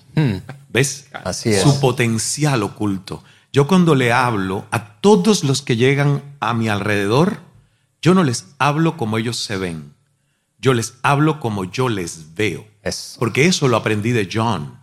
¿Ves? 0.69 1.07
Así 1.11 1.49
es. 1.49 1.61
Su 1.61 1.79
potencial 1.79 2.63
oculto. 2.63 3.23
Yo 3.51 3.67
cuando 3.67 3.95
le 3.95 4.11
hablo 4.11 4.65
a 4.71 4.99
todos 4.99 5.43
los 5.43 5.61
que 5.61 5.77
llegan 5.77 6.21
a 6.39 6.53
mi 6.53 6.69
alrededor, 6.69 7.39
yo 8.01 8.13
no 8.13 8.23
les 8.23 8.45
hablo 8.59 8.97
como 8.97 9.17
ellos 9.17 9.37
se 9.37 9.57
ven. 9.57 9.93
Yo 10.59 10.73
les 10.73 10.95
hablo 11.01 11.39
como 11.39 11.63
yo 11.65 11.89
les 11.89 12.35
veo. 12.35 12.67
Eso. 12.83 13.19
Porque 13.19 13.45
eso 13.45 13.67
lo 13.67 13.77
aprendí 13.77 14.11
de 14.11 14.29
John. 14.31 14.77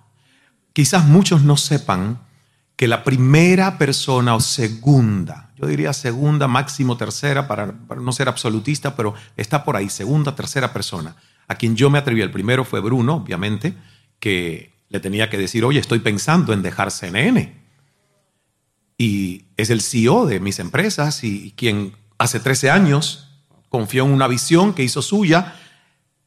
Quizás 0.72 1.07
muchos 1.07 1.42
no 1.42 1.57
sepan 1.57 2.25
que 2.76 2.86
la 2.86 3.04
primera 3.04 3.78
persona 3.78 4.34
o 4.34 4.40
segunda, 4.40 5.50
yo 5.56 5.66
diría 5.66 5.92
segunda, 5.92 6.46
máximo 6.46 6.96
tercera, 6.96 7.48
para, 7.48 7.72
para 7.72 8.00
no 8.00 8.12
ser 8.12 8.28
absolutista, 8.28 8.94
pero 8.94 9.14
está 9.36 9.64
por 9.64 9.76
ahí, 9.76 9.88
segunda, 9.88 10.34
tercera 10.34 10.72
persona, 10.72 11.16
a 11.48 11.54
quien 11.54 11.74
yo 11.74 11.88
me 11.88 11.98
atreví. 11.98 12.20
El 12.20 12.30
primero 12.30 12.64
fue 12.64 12.80
Bruno, 12.80 13.16
obviamente, 13.16 13.74
que 14.20 14.74
le 14.88 15.00
tenía 15.00 15.30
que 15.30 15.38
decir, 15.38 15.64
oye, 15.64 15.80
estoy 15.80 16.00
pensando 16.00 16.52
en 16.52 16.62
dejar 16.62 16.90
CNN. 16.90 17.64
Y 18.98 19.46
es 19.56 19.70
el 19.70 19.80
CEO 19.80 20.26
de 20.26 20.40
mis 20.40 20.58
empresas 20.58 21.24
y 21.24 21.52
quien 21.56 21.96
hace 22.18 22.40
13 22.40 22.70
años 22.70 23.28
confió 23.68 24.04
en 24.04 24.12
una 24.12 24.28
visión 24.28 24.74
que 24.74 24.84
hizo 24.84 25.02
suya 25.02 25.54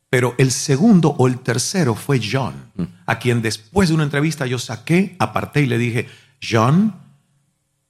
pero 0.09 0.33
el 0.39 0.51
segundo 0.51 1.09
o 1.17 1.27
el 1.27 1.39
tercero 1.39 1.93
fue 1.93 2.19
John, 2.19 2.71
a 3.05 3.19
quien 3.19 3.41
después 3.41 3.89
de 3.89 3.95
una 3.95 4.03
entrevista 4.03 4.47
yo 4.47 4.57
saqué, 4.57 5.15
aparté 5.19 5.62
y 5.62 5.67
le 5.67 5.77
dije, 5.77 6.07
John, 6.41 6.95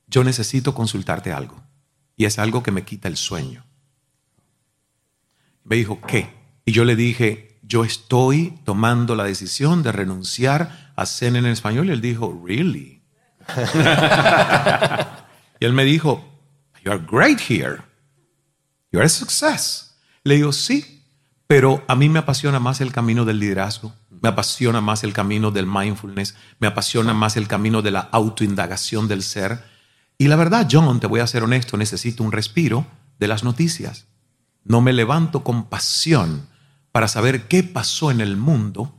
yo 0.07 0.23
necesito 0.23 0.73
consultarte 0.73 1.31
algo. 1.31 1.61
Y 2.15 2.25
es 2.25 2.39
algo 2.39 2.63
que 2.63 2.71
me 2.71 2.83
quita 2.83 3.07
el 3.07 3.17
sueño. 3.17 3.65
Me 5.63 5.75
dijo, 5.75 6.01
¿qué? 6.01 6.33
Y 6.65 6.71
yo 6.71 6.83
le 6.83 6.95
dije, 6.95 7.59
yo 7.61 7.83
estoy 7.85 8.59
tomando 8.65 9.15
la 9.15 9.23
decisión 9.23 9.83
de 9.83 9.91
renunciar 9.91 10.91
a 10.95 11.05
CNN 11.05 11.47
en 11.47 11.53
español. 11.53 11.87
Y 11.87 11.91
él 11.91 12.01
dijo, 12.01 12.41
¿really? 12.45 13.03
y 15.59 15.65
él 15.65 15.73
me 15.73 15.85
dijo, 15.85 16.25
you 16.83 16.91
are 16.91 16.99
great 16.99 17.39
here. 17.39 17.83
You 18.91 18.99
are 18.99 19.05
a 19.05 19.09
success. 19.09 19.95
Le 20.23 20.35
digo, 20.35 20.51
sí, 20.51 21.05
pero 21.47 21.83
a 21.87 21.95
mí 21.95 22.09
me 22.09 22.19
apasiona 22.19 22.59
más 22.59 22.81
el 22.81 22.91
camino 22.91 23.25
del 23.25 23.39
liderazgo, 23.39 23.93
me 24.21 24.29
apasiona 24.29 24.81
más 24.81 25.03
el 25.03 25.13
camino 25.13 25.51
del 25.51 25.65
mindfulness, 25.65 26.35
me 26.59 26.67
apasiona 26.67 27.13
más 27.13 27.37
el 27.37 27.47
camino 27.47 27.81
de 27.81 27.91
la 27.91 28.09
autoindagación 28.11 29.07
del 29.07 29.23
ser. 29.23 29.63
Y 30.17 30.27
la 30.27 30.35
verdad, 30.35 30.67
John, 30.69 30.99
te 30.99 31.07
voy 31.07 31.21
a 31.21 31.27
ser 31.27 31.43
honesto, 31.43 31.77
necesito 31.77 32.23
un 32.23 32.31
respiro 32.31 32.85
de 33.17 33.27
las 33.27 33.43
noticias. 33.43 34.07
No 34.63 34.81
me 34.81 34.93
levanto 34.93 35.43
con 35.43 35.65
pasión 35.65 36.47
para 36.91 37.07
saber 37.07 37.47
qué 37.47 37.63
pasó 37.63 38.11
en 38.11 38.21
el 38.21 38.35
mundo, 38.35 38.93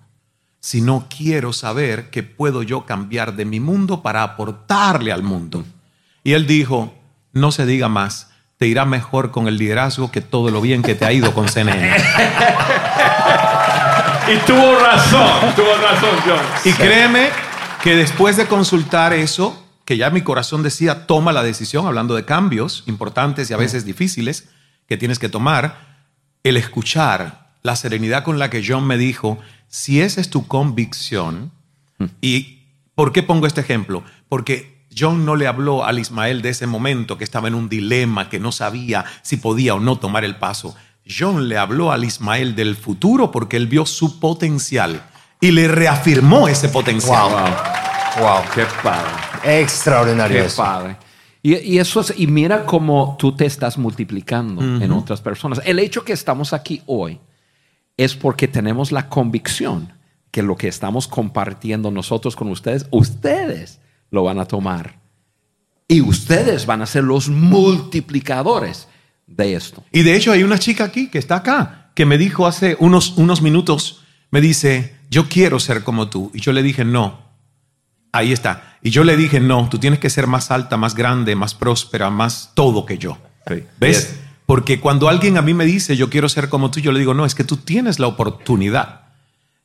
sino 0.61 1.07
quiero 1.15 1.53
saber 1.53 2.11
qué 2.11 2.23
puedo 2.23 2.63
yo 2.63 2.87
cambiar 2.87 3.35
de 3.35 3.45
mi 3.45 3.61
mundo 3.61 4.03
para 4.03 4.23
aportarle 4.23 5.13
al 5.13 5.23
mundo. 5.23 5.65
Y 6.23 6.33
él 6.33 6.47
dijo, 6.47 6.95
no 7.33 7.51
se 7.51 7.67
diga 7.67 7.89
más, 7.89 8.31
te 8.59 8.67
irá 8.67 8.85
mejor 8.85 9.31
con 9.31 9.49
el 9.49 9.57
liderazgo 9.57 10.11
que 10.11 10.21
todo 10.21 10.51
lo 10.51 10.61
bien 10.61 10.83
que 10.83 10.95
te 10.95 11.07
ha 11.07 11.13
ido 11.13 11.33
con 11.33 11.49
CNN. 11.49 11.97
Y 14.33 14.39
tuvo 14.47 14.79
razón, 14.79 15.55
tuvo 15.57 15.75
razón, 15.75 16.17
John. 16.25 16.39
Y 16.65 16.73
créeme 16.73 17.31
que 17.83 17.97
después 17.97 18.37
de 18.37 18.47
consultar 18.47 19.13
eso, 19.13 19.67
que 19.85 19.97
ya 19.97 20.11
mi 20.11 20.23
corazón 20.23 20.63
decía, 20.63 21.09
toma 21.09 21.33
la 21.33 21.43
decisión, 21.43 21.85
hablando 21.85 22.15
de 22.15 22.25
cambios 22.25 22.85
importantes 22.87 23.51
y 23.51 23.55
a 23.55 23.57
veces 23.57 23.85
difíciles 23.85 24.49
que 24.87 24.97
tienes 24.97 25.19
que 25.19 25.29
tomar, 25.29 26.05
el 26.45 26.57
escuchar 26.57 27.51
la 27.63 27.75
serenidad 27.75 28.23
con 28.23 28.39
la 28.39 28.51
que 28.51 28.63
John 28.65 28.87
me 28.87 28.97
dijo, 28.97 29.39
si 29.67 30.01
esa 30.01 30.21
es 30.21 30.31
tu 30.31 30.47
convicción, 30.47 31.51
y 32.21 32.63
¿por 32.95 33.13
qué 33.13 33.25
pongo 33.25 33.49
este 33.49 33.63
ejemplo? 33.63 34.05
Porque 34.29 34.87
John 34.97 35.25
no 35.25 35.35
le 35.35 35.49
habló 35.49 35.85
al 35.85 35.99
Ismael 35.99 36.41
de 36.41 36.51
ese 36.51 36.69
momento 36.69 37.19
que 37.19 37.25
estaba 37.25 37.49
en 37.49 37.55
un 37.55 37.69
dilema, 37.69 38.29
que 38.29 38.39
no 38.39 38.53
sabía 38.53 39.05
si 39.23 39.39
podía 39.39 39.75
o 39.75 39.81
no 39.81 39.99
tomar 39.99 40.25
el 40.25 40.37
paso. 40.37 40.77
John 41.11 41.49
le 41.49 41.59
habló 41.59 41.93
al 41.93 42.05
Ismael 42.05 42.55
del 42.55 42.77
futuro 42.77 43.31
porque 43.31 43.57
él 43.57 43.67
vio 43.67 43.85
su 43.87 44.21
potencial 44.21 45.03
y 45.41 45.51
le 45.51 45.69
reafirmó 45.69 46.49
ese 46.49 46.69
potencial. 46.69 47.31
Wow. 47.31 48.25
Wow. 48.25 48.43
Qué 48.55 48.65
padre. 48.83 49.61
Extraordinario 49.61 50.39
Qué 50.39 50.47
eso. 50.47 50.63
padre. 50.63 50.97
Y, 51.43 51.57
y 51.57 51.79
eso 51.79 52.01
es, 52.01 52.15
y 52.17 52.27
mira 52.27 52.67
cómo 52.67 53.17
tú 53.19 53.35
te 53.35 53.47
estás 53.47 53.79
multiplicando 53.79 54.63
en 54.63 54.93
otras 54.93 55.23
personas. 55.23 55.63
El 55.65 55.79
hecho 55.79 56.05
que 56.05 56.13
estamos 56.13 56.53
aquí 56.53 56.83
hoy 56.87 57.19
es 57.97 58.15
porque 58.15 58.47
tenemos 58.47 58.93
la 58.93 59.09
convicción 59.09 59.93
que 60.31 60.43
lo 60.43 60.57
que 60.57 60.69
estamos 60.69 61.09
compartiendo 61.09 61.91
nosotros 61.91 62.37
con 62.37 62.49
ustedes, 62.49 62.87
ustedes 62.91 63.81
lo 64.11 64.23
van 64.23 64.39
a 64.39 64.45
tomar. 64.45 65.01
Y 65.89 66.03
ustedes 66.03 66.67
van 66.67 66.83
a 66.83 66.87
ser 66.87 67.05
los 67.05 67.29
multiplicadores 67.29 68.87
de 69.31 69.55
esto. 69.55 69.83
Y 69.93 70.03
de 70.03 70.17
hecho 70.17 70.33
hay 70.33 70.43
una 70.43 70.59
chica 70.59 70.85
aquí 70.85 71.09
que 71.09 71.19
está 71.19 71.37
acá, 71.37 71.91
que 71.95 72.05
me 72.05 72.19
dijo 72.19 72.47
hace 72.47 72.77
unos, 72.79 73.17
unos 73.17 73.41
minutos, 73.43 74.03
me 74.31 74.41
dice, 74.41 74.97
yo 75.11 75.29
quiero 75.29 75.59
ser 75.59 75.83
como 75.83 76.09
tú. 76.11 76.31
Y 76.35 76.41
yo 76.41 76.53
le 76.53 76.63
dije, 76.63 76.85
no. 76.85 77.31
Ahí 78.13 78.33
está. 78.33 78.77
Y 78.83 78.91
yo 78.91 79.05
le 79.05 79.17
dije, 79.17 79.41
no, 79.41 79.69
tú 79.69 79.79
tienes 79.79 79.99
que 80.01 80.11
ser 80.11 80.27
más 80.27 80.51
alta, 80.51 80.77
más 80.77 80.95
grande, 80.95 81.37
más 81.37 81.55
próspera, 81.55 82.11
más 82.11 82.51
todo 82.55 82.85
que 82.87 82.99
yo. 82.99 83.19
Sí. 83.47 83.63
¿Ves? 83.79 84.09
Yes. 84.11 84.21
Porque 84.47 84.81
cuando 84.81 85.09
alguien 85.09 85.37
a 85.37 85.43
mí 85.43 85.55
me 85.55 85.65
dice, 85.65 85.97
yo 85.97 86.11
quiero 86.11 86.29
ser 86.29 86.49
como 86.49 86.71
tú, 86.73 86.81
yo 86.81 86.91
le 86.91 86.99
digo, 86.99 87.15
no, 87.15 87.25
es 87.25 87.37
que 87.37 87.45
tú 87.45 87.57
tienes 87.57 88.01
la 88.01 88.09
oportunidad 88.09 89.03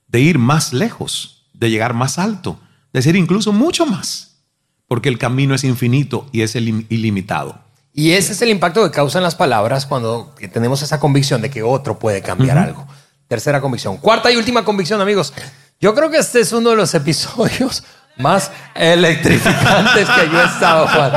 de 0.07 0.19
ir 0.21 0.37
más 0.37 0.73
lejos, 0.73 1.47
de 1.53 1.71
llegar 1.71 1.95
más 1.95 2.19
alto, 2.19 2.59
de 2.93 3.01
ser 3.01 3.15
incluso 3.15 3.51
mucho 3.51 3.87
más. 3.87 4.43
Porque 4.87 5.09
el 5.09 5.17
camino 5.17 5.55
es 5.55 5.63
infinito 5.63 6.29
y 6.31 6.41
es 6.41 6.55
ilim- 6.55 6.85
ilimitado. 6.89 7.64
Y 7.97 8.11
ese 8.11 8.33
es 8.33 8.41
el 8.41 8.49
impacto 8.49 8.83
que 8.83 8.91
causan 8.91 9.23
las 9.23 9.35
palabras 9.35 9.85
cuando 9.85 10.35
tenemos 10.51 10.81
esa 10.81 10.99
convicción 10.99 11.41
de 11.41 11.49
que 11.49 11.63
otro 11.63 11.97
puede 11.97 12.21
cambiar 12.21 12.57
algo. 12.57 12.85
Tercera 13.29 13.61
convicción. 13.61 13.95
Cuarta 13.95 14.29
y 14.29 14.35
última 14.35 14.65
convicción, 14.65 14.99
amigos. 14.99 15.31
Yo 15.79 15.95
creo 15.95 16.11
que 16.11 16.17
este 16.17 16.41
es 16.41 16.51
uno 16.51 16.71
de 16.71 16.75
los 16.75 16.93
episodios 16.93 17.85
más 18.17 18.51
electrificantes 18.75 20.09
que 20.09 20.29
yo 20.29 20.41
he 20.41 20.45
estado, 20.45 20.89
Juan. 20.89 21.13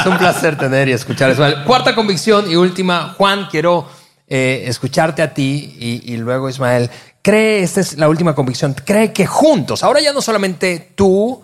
Es 0.00 0.06
un 0.06 0.18
placer 0.18 0.58
tener 0.58 0.88
y 0.88 0.92
escuchar 0.94 1.30
eso. 1.30 1.44
Cuarta 1.64 1.94
convicción 1.94 2.50
y 2.50 2.56
última, 2.56 3.14
Juan, 3.16 3.46
quiero 3.48 3.88
eh, 4.26 4.64
escucharte 4.66 5.22
a 5.22 5.32
ti 5.32 5.76
y, 5.78 6.12
y 6.12 6.16
luego 6.16 6.48
Ismael. 6.48 6.90
Cree, 7.22 7.62
esta 7.62 7.80
es 7.80 7.98
la 7.98 8.08
última 8.08 8.34
convicción, 8.34 8.74
cree 8.74 9.12
que 9.12 9.26
juntos, 9.26 9.84
ahora 9.84 10.00
ya 10.00 10.12
no 10.12 10.20
solamente 10.20 10.92
tú, 10.96 11.42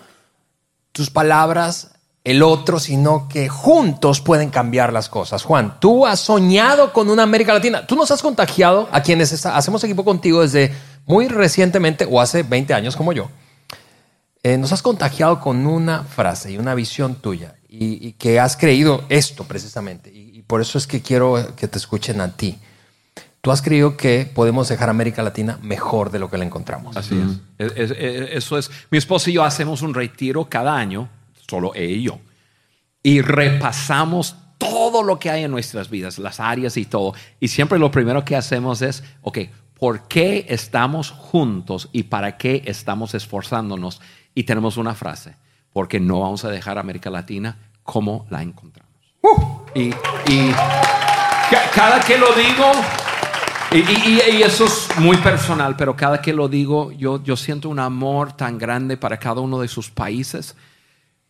tus 0.91 1.11
palabras, 1.11 1.92
el 2.25 2.43
otro, 2.43 2.79
sino 2.79 3.29
que 3.29 3.49
juntos 3.49 4.21
pueden 4.21 4.51
cambiar 4.51 4.93
las 4.93 5.09
cosas. 5.09 5.43
Juan, 5.43 5.81
tú 5.81 6.07
has 6.07 6.21
soñado 6.21 6.93
con 6.93 7.11
una 7.11 7.25
América 7.25 7.53
Latina. 7.53 7.87
Tú 7.87 7.97
nos 7.97 8.11
has 8.13 8.23
contagiado 8.23 8.89
a 8.93 9.03
quienes 9.03 9.33
está- 9.33 9.57
hacemos 9.57 9.83
equipo 9.83 10.05
contigo 10.05 10.41
desde 10.43 10.73
muy 11.07 11.27
recientemente 11.29 12.07
o 12.09 12.21
hace 12.21 12.45
20 12.45 12.75
años 12.75 12.95
como 12.97 13.13
yo. 13.13 13.29
Eh, 14.45 14.57
nos 14.59 14.73
has 14.73 14.83
contagiado 14.83 15.41
con 15.41 15.67
una 15.67 16.03
frase 16.05 16.51
y 16.53 16.59
una 16.59 16.75
visión 16.75 17.15
tuya 17.17 17.55
y, 17.69 18.07
y 18.09 18.13
que 18.13 18.41
has 18.41 18.57
creído 18.57 19.05
esto 19.09 19.45
precisamente. 19.45 20.11
Y, 20.13 20.39
y 20.39 20.43
por 20.43 20.61
eso 20.61 20.79
es 20.79 20.87
que 20.87 21.01
quiero 21.01 21.55
que 21.57 21.69
te 21.69 21.79
escuchen 21.79 22.21
a 22.21 22.29
ti. 22.37 22.59
Tú 23.41 23.51
has 23.51 23.63
creído 23.63 23.97
que 23.97 24.31
podemos 24.33 24.69
dejar 24.69 24.89
América 24.89 25.23
Latina 25.25 25.59
mejor 25.63 26.11
de 26.13 26.21
lo 26.21 26.31
que 26.31 26.39
la 26.39 26.45
encontramos. 26.45 26.97
Así 26.97 27.17
es. 27.59 27.67
Es- 27.73 27.91
es- 27.91 27.97
es- 27.99 28.29
Eso 28.33 28.59
es. 28.59 28.71
Mi 28.91 28.99
esposa 28.99 29.31
y 29.31 29.33
yo 29.35 29.43
hacemos 29.45 29.83
un 29.83 29.95
retiro 29.95 30.49
cada 30.49 30.77
año, 30.77 31.09
solo 31.49 31.73
ella 31.75 31.97
y 31.97 32.03
yo, 32.03 32.19
y 33.03 33.21
repasamos 33.21 34.37
todo 34.59 35.03
lo 35.03 35.19
que 35.19 35.29
hay 35.31 35.43
en 35.45 35.51
nuestras 35.51 35.91
vidas, 35.91 36.19
las 36.19 36.39
áreas 36.39 36.77
y 36.77 36.85
todo. 36.85 37.15
Y 37.41 37.49
siempre 37.49 37.79
lo 37.79 37.91
primero 37.91 38.25
que 38.25 38.37
hacemos 38.37 38.81
es, 38.83 39.03
ok, 39.23 39.39
¿por 39.79 40.07
qué 40.07 40.47
estamos 40.49 41.11
juntos 41.11 41.89
y 41.93 42.05
para 42.05 42.37
qué 42.37 42.63
estamos 42.67 43.15
esforzándonos? 43.15 44.01
Y 44.35 44.45
tenemos 44.45 44.77
una 44.77 44.95
frase, 44.95 45.35
porque 45.73 45.99
no 45.99 46.21
vamos 46.21 46.45
a 46.45 46.49
dejar 46.49 46.79
América 46.79 47.11
Latina 47.11 47.59
cómo 47.83 48.27
la 48.31 48.41
encontramos. 48.43 48.93
Y, 49.75 49.89
y 50.33 50.53
ca- 51.51 51.71
cada 51.75 52.01
que 52.01 52.17
lo 52.19 52.33
digo, 52.35 52.71
y- 53.73 54.37
y 54.37 54.43
eso 54.43 54.67
es 54.67 54.89
muy 54.99 55.17
personal, 55.17 55.75
pero 55.77 55.97
cada 55.97 56.23
que 56.23 56.33
lo 56.33 56.49
digo, 56.49 56.93
yo, 56.93 57.23
yo 57.25 57.37
siento 57.37 57.69
un 57.69 57.79
amor 57.81 58.33
tan 58.35 58.59
grande 58.59 58.97
para 58.97 59.17
cada 59.19 59.41
uno 59.41 59.59
de 59.61 59.67
sus 59.69 59.91
países. 59.91 60.55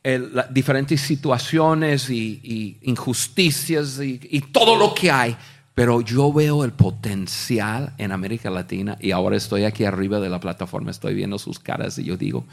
El- 0.02 0.34
la- 0.34 0.46
diferentes 0.50 1.00
situaciones 1.00 2.10
y, 2.10 2.40
y 2.42 2.78
injusticias 2.90 4.00
y, 4.00 4.20
y 4.30 4.40
todo 4.40 4.76
lo 4.76 4.94
que 4.94 5.10
hay. 5.10 5.36
Pero 5.74 6.00
yo 6.02 6.32
veo 6.32 6.64
el 6.64 6.72
potencial 6.72 7.94
en 7.98 8.12
América 8.12 8.50
Latina 8.50 8.98
y 9.00 9.10
ahora 9.12 9.36
estoy 9.36 9.64
aquí 9.64 9.84
arriba 9.84 10.20
de 10.20 10.28
la 10.28 10.38
plataforma, 10.38 10.90
estoy 10.90 11.14
viendo 11.14 11.38
sus 11.38 11.58
caras 11.58 11.98
y 11.98 12.04
yo 12.04 12.16
digo, 12.16 12.44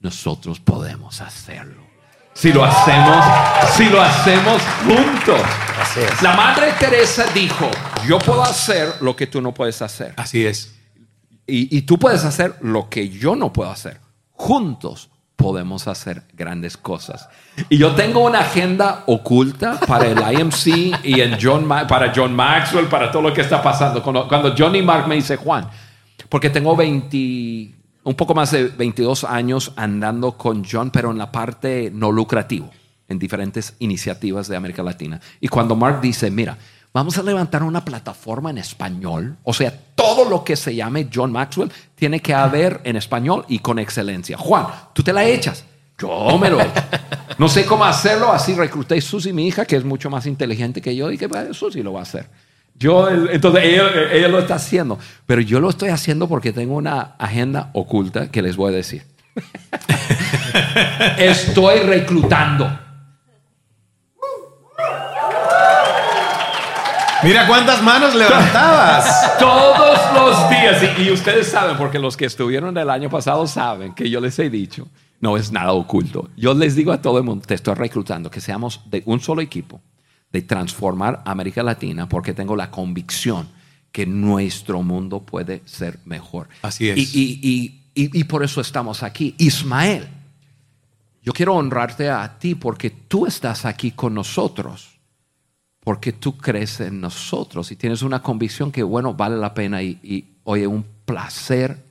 nosotros 0.00 0.60
podemos 0.60 1.20
hacerlo. 1.20 1.82
Si 2.32 2.52
lo 2.52 2.64
hacemos, 2.64 3.24
si 3.76 3.84
lo 3.86 4.00
hacemos 4.00 4.62
juntos. 4.86 5.40
Así 5.80 6.00
es. 6.00 6.22
La 6.22 6.36
Madre 6.36 6.72
Teresa 6.78 7.24
dijo, 7.34 7.68
yo 8.06 8.18
puedo 8.20 8.42
hacer 8.44 8.94
lo 9.00 9.16
que 9.16 9.26
tú 9.26 9.40
no 9.42 9.52
puedes 9.52 9.82
hacer. 9.82 10.14
Así 10.16 10.46
es. 10.46 10.74
Y, 11.46 11.76
y 11.76 11.82
tú 11.82 11.98
puedes 11.98 12.24
hacer 12.24 12.54
lo 12.60 12.88
que 12.88 13.08
yo 13.08 13.34
no 13.34 13.52
puedo 13.52 13.70
hacer. 13.70 14.00
Juntos 14.30 15.10
podemos 15.40 15.88
hacer 15.88 16.22
grandes 16.34 16.76
cosas. 16.76 17.28
Y 17.70 17.78
yo 17.78 17.94
tengo 17.94 18.20
una 18.20 18.40
agenda 18.40 19.04
oculta 19.06 19.80
para 19.80 20.06
el 20.06 20.18
IMC 20.18 21.02
y 21.02 21.20
en 21.20 21.38
John 21.40 21.66
para 21.66 22.12
John 22.14 22.34
Maxwell, 22.34 22.86
para 22.86 23.10
todo 23.10 23.22
lo 23.22 23.32
que 23.32 23.40
está 23.40 23.62
pasando. 23.62 24.02
Cuando, 24.02 24.28
cuando 24.28 24.54
Johnny 24.56 24.82
Mark 24.82 25.08
me 25.08 25.14
dice, 25.14 25.36
Juan, 25.36 25.66
porque 26.28 26.50
tengo 26.50 26.76
20, 26.76 27.16
un 28.04 28.14
poco 28.14 28.34
más 28.34 28.50
de 28.50 28.64
22 28.64 29.24
años 29.24 29.72
andando 29.76 30.32
con 30.32 30.62
John, 30.62 30.90
pero 30.90 31.10
en 31.10 31.16
la 31.16 31.32
parte 31.32 31.90
no 31.92 32.12
lucrativo, 32.12 32.70
en 33.08 33.18
diferentes 33.18 33.74
iniciativas 33.78 34.46
de 34.46 34.56
América 34.56 34.82
Latina. 34.82 35.20
Y 35.40 35.48
cuando 35.48 35.74
Mark 35.74 36.02
dice, 36.02 36.30
mira, 36.30 36.58
vamos 36.92 37.18
a 37.18 37.22
levantar 37.22 37.62
una 37.62 37.84
plataforma 37.84 38.50
en 38.50 38.58
español, 38.58 39.36
o 39.44 39.52
sea, 39.52 39.72
todo 39.94 40.28
lo 40.28 40.44
que 40.44 40.56
se 40.56 40.74
llame 40.74 41.08
John 41.12 41.32
Maxwell 41.32 41.70
tiene 41.94 42.20
que 42.20 42.34
haber 42.34 42.80
en 42.84 42.96
español 42.96 43.44
y 43.48 43.60
con 43.60 43.78
excelencia. 43.78 44.36
Juan, 44.36 44.66
tú 44.92 45.02
te 45.02 45.12
la 45.12 45.24
echas. 45.24 45.64
Yo 45.98 46.38
me 46.38 46.48
lo 46.48 46.60
echo. 46.60 46.72
No 47.38 47.48
sé 47.48 47.66
cómo 47.66 47.84
hacerlo, 47.84 48.32
así 48.32 48.54
recluté 48.54 48.96
a 48.96 49.00
Susi, 49.00 49.32
mi 49.32 49.46
hija, 49.46 49.66
que 49.66 49.76
es 49.76 49.84
mucho 49.84 50.08
más 50.08 50.26
inteligente 50.26 50.80
que 50.80 50.96
yo, 50.96 51.10
y 51.10 51.18
que 51.18 51.26
bueno, 51.26 51.52
Susi 51.52 51.82
lo 51.82 51.92
va 51.92 52.00
a 52.00 52.02
hacer. 52.02 52.28
Yo, 52.74 53.10
entonces 53.10 53.64
ella, 53.64 54.10
ella 54.10 54.28
lo 54.28 54.38
está 54.38 54.54
haciendo, 54.54 54.98
pero 55.26 55.42
yo 55.42 55.60
lo 55.60 55.68
estoy 55.68 55.90
haciendo 55.90 56.28
porque 56.28 56.52
tengo 56.52 56.76
una 56.76 57.14
agenda 57.18 57.70
oculta 57.74 58.30
que 58.30 58.40
les 58.40 58.56
voy 58.56 58.72
a 58.72 58.76
decir. 58.76 59.02
estoy 61.18 61.80
reclutando. 61.80 62.89
Mira 67.22 67.46
cuántas 67.46 67.82
manos 67.82 68.14
levantabas. 68.14 69.36
Todos 69.38 69.98
los 70.14 70.50
días. 70.50 70.82
Y, 70.98 71.02
y 71.02 71.10
ustedes 71.10 71.48
saben, 71.48 71.76
porque 71.76 71.98
los 71.98 72.16
que 72.16 72.24
estuvieron 72.26 72.76
el 72.78 72.88
año 72.90 73.10
pasado 73.10 73.46
saben 73.46 73.92
que 73.94 74.08
yo 74.08 74.20
les 74.20 74.38
he 74.38 74.48
dicho, 74.48 74.88
no 75.20 75.36
es 75.36 75.52
nada 75.52 75.72
oculto. 75.72 76.30
Yo 76.36 76.54
les 76.54 76.74
digo 76.74 76.92
a 76.92 77.02
todo 77.02 77.18
el 77.18 77.24
mundo, 77.24 77.44
te 77.46 77.54
estoy 77.54 77.74
reclutando, 77.74 78.30
que 78.30 78.40
seamos 78.40 78.80
de 78.90 79.02
un 79.06 79.20
solo 79.20 79.42
equipo, 79.42 79.80
de 80.32 80.42
transformar 80.42 81.22
América 81.26 81.62
Latina, 81.62 82.08
porque 82.08 82.32
tengo 82.32 82.56
la 82.56 82.70
convicción 82.70 83.48
que 83.92 84.06
nuestro 84.06 84.82
mundo 84.82 85.20
puede 85.20 85.62
ser 85.66 85.98
mejor. 86.04 86.48
Así 86.62 86.88
es. 86.88 86.96
Y, 86.96 87.02
y- 87.02 87.40
y- 87.42 87.80
y- 88.04 88.20
y 88.20 88.24
por 88.24 88.42
eso 88.44 88.60
estamos 88.60 89.02
aquí. 89.02 89.34
Ismael, 89.38 90.08
yo 91.22 91.32
quiero 91.34 91.54
honrarte 91.56 92.08
a 92.08 92.38
ti 92.38 92.54
porque 92.54 92.88
tú 92.88 93.26
estás 93.26 93.66
aquí 93.66 93.90
con 93.90 94.14
nosotros 94.14 94.99
porque 95.82 96.12
tú 96.12 96.36
crees 96.36 96.80
en 96.80 97.00
nosotros 97.00 97.70
y 97.72 97.76
tienes 97.76 98.02
una 98.02 98.22
convicción 98.22 98.70
que, 98.70 98.82
bueno, 98.82 99.14
vale 99.14 99.36
la 99.36 99.54
pena 99.54 99.82
y, 99.82 99.98
y, 100.02 100.24
oye, 100.44 100.66
un 100.66 100.84
placer 101.04 101.84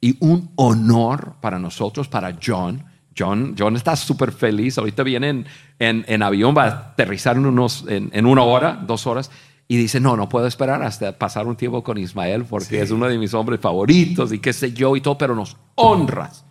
y 0.00 0.16
un 0.20 0.50
honor 0.56 1.34
para 1.40 1.58
nosotros, 1.58 2.08
para 2.08 2.36
John. 2.44 2.84
John, 3.18 3.54
John 3.58 3.76
está 3.76 3.96
súper 3.96 4.32
feliz. 4.32 4.78
Ahorita 4.78 5.02
viene 5.02 5.28
en, 5.30 5.46
en- 5.78 6.04
en 6.06 6.22
avión, 6.22 6.54
va 6.56 6.64
a 6.64 6.68
aterrizar 6.92 7.36
en, 7.36 7.46
unos, 7.46 7.84
en, 7.88 8.10
en 8.12 8.26
una 8.26 8.42
hora, 8.42 8.82
dos 8.86 9.06
horas. 9.06 9.30
Y 9.68 9.76
dice, 9.76 10.00
no, 10.00 10.16
no 10.16 10.28
puedo 10.28 10.46
esperar 10.46 10.82
hasta 10.82 11.16
pasar 11.18 11.46
un 11.46 11.54
tiempo 11.56 11.82
con 11.82 11.96
Ismael 11.96 12.44
porque 12.44 12.66
Sí. 12.66 12.76
es 12.76 12.90
uno 12.90 13.06
de 13.06 13.18
mis 13.18 13.34
hombres 13.34 13.60
favoritos 13.60 14.32
y 14.32 14.38
qué 14.38 14.52
sé 14.52 14.72
yo 14.72 14.96
y 14.96 15.00
todo, 15.00 15.16
pero 15.16 15.34
nos 15.34 15.56
honras 15.76 16.44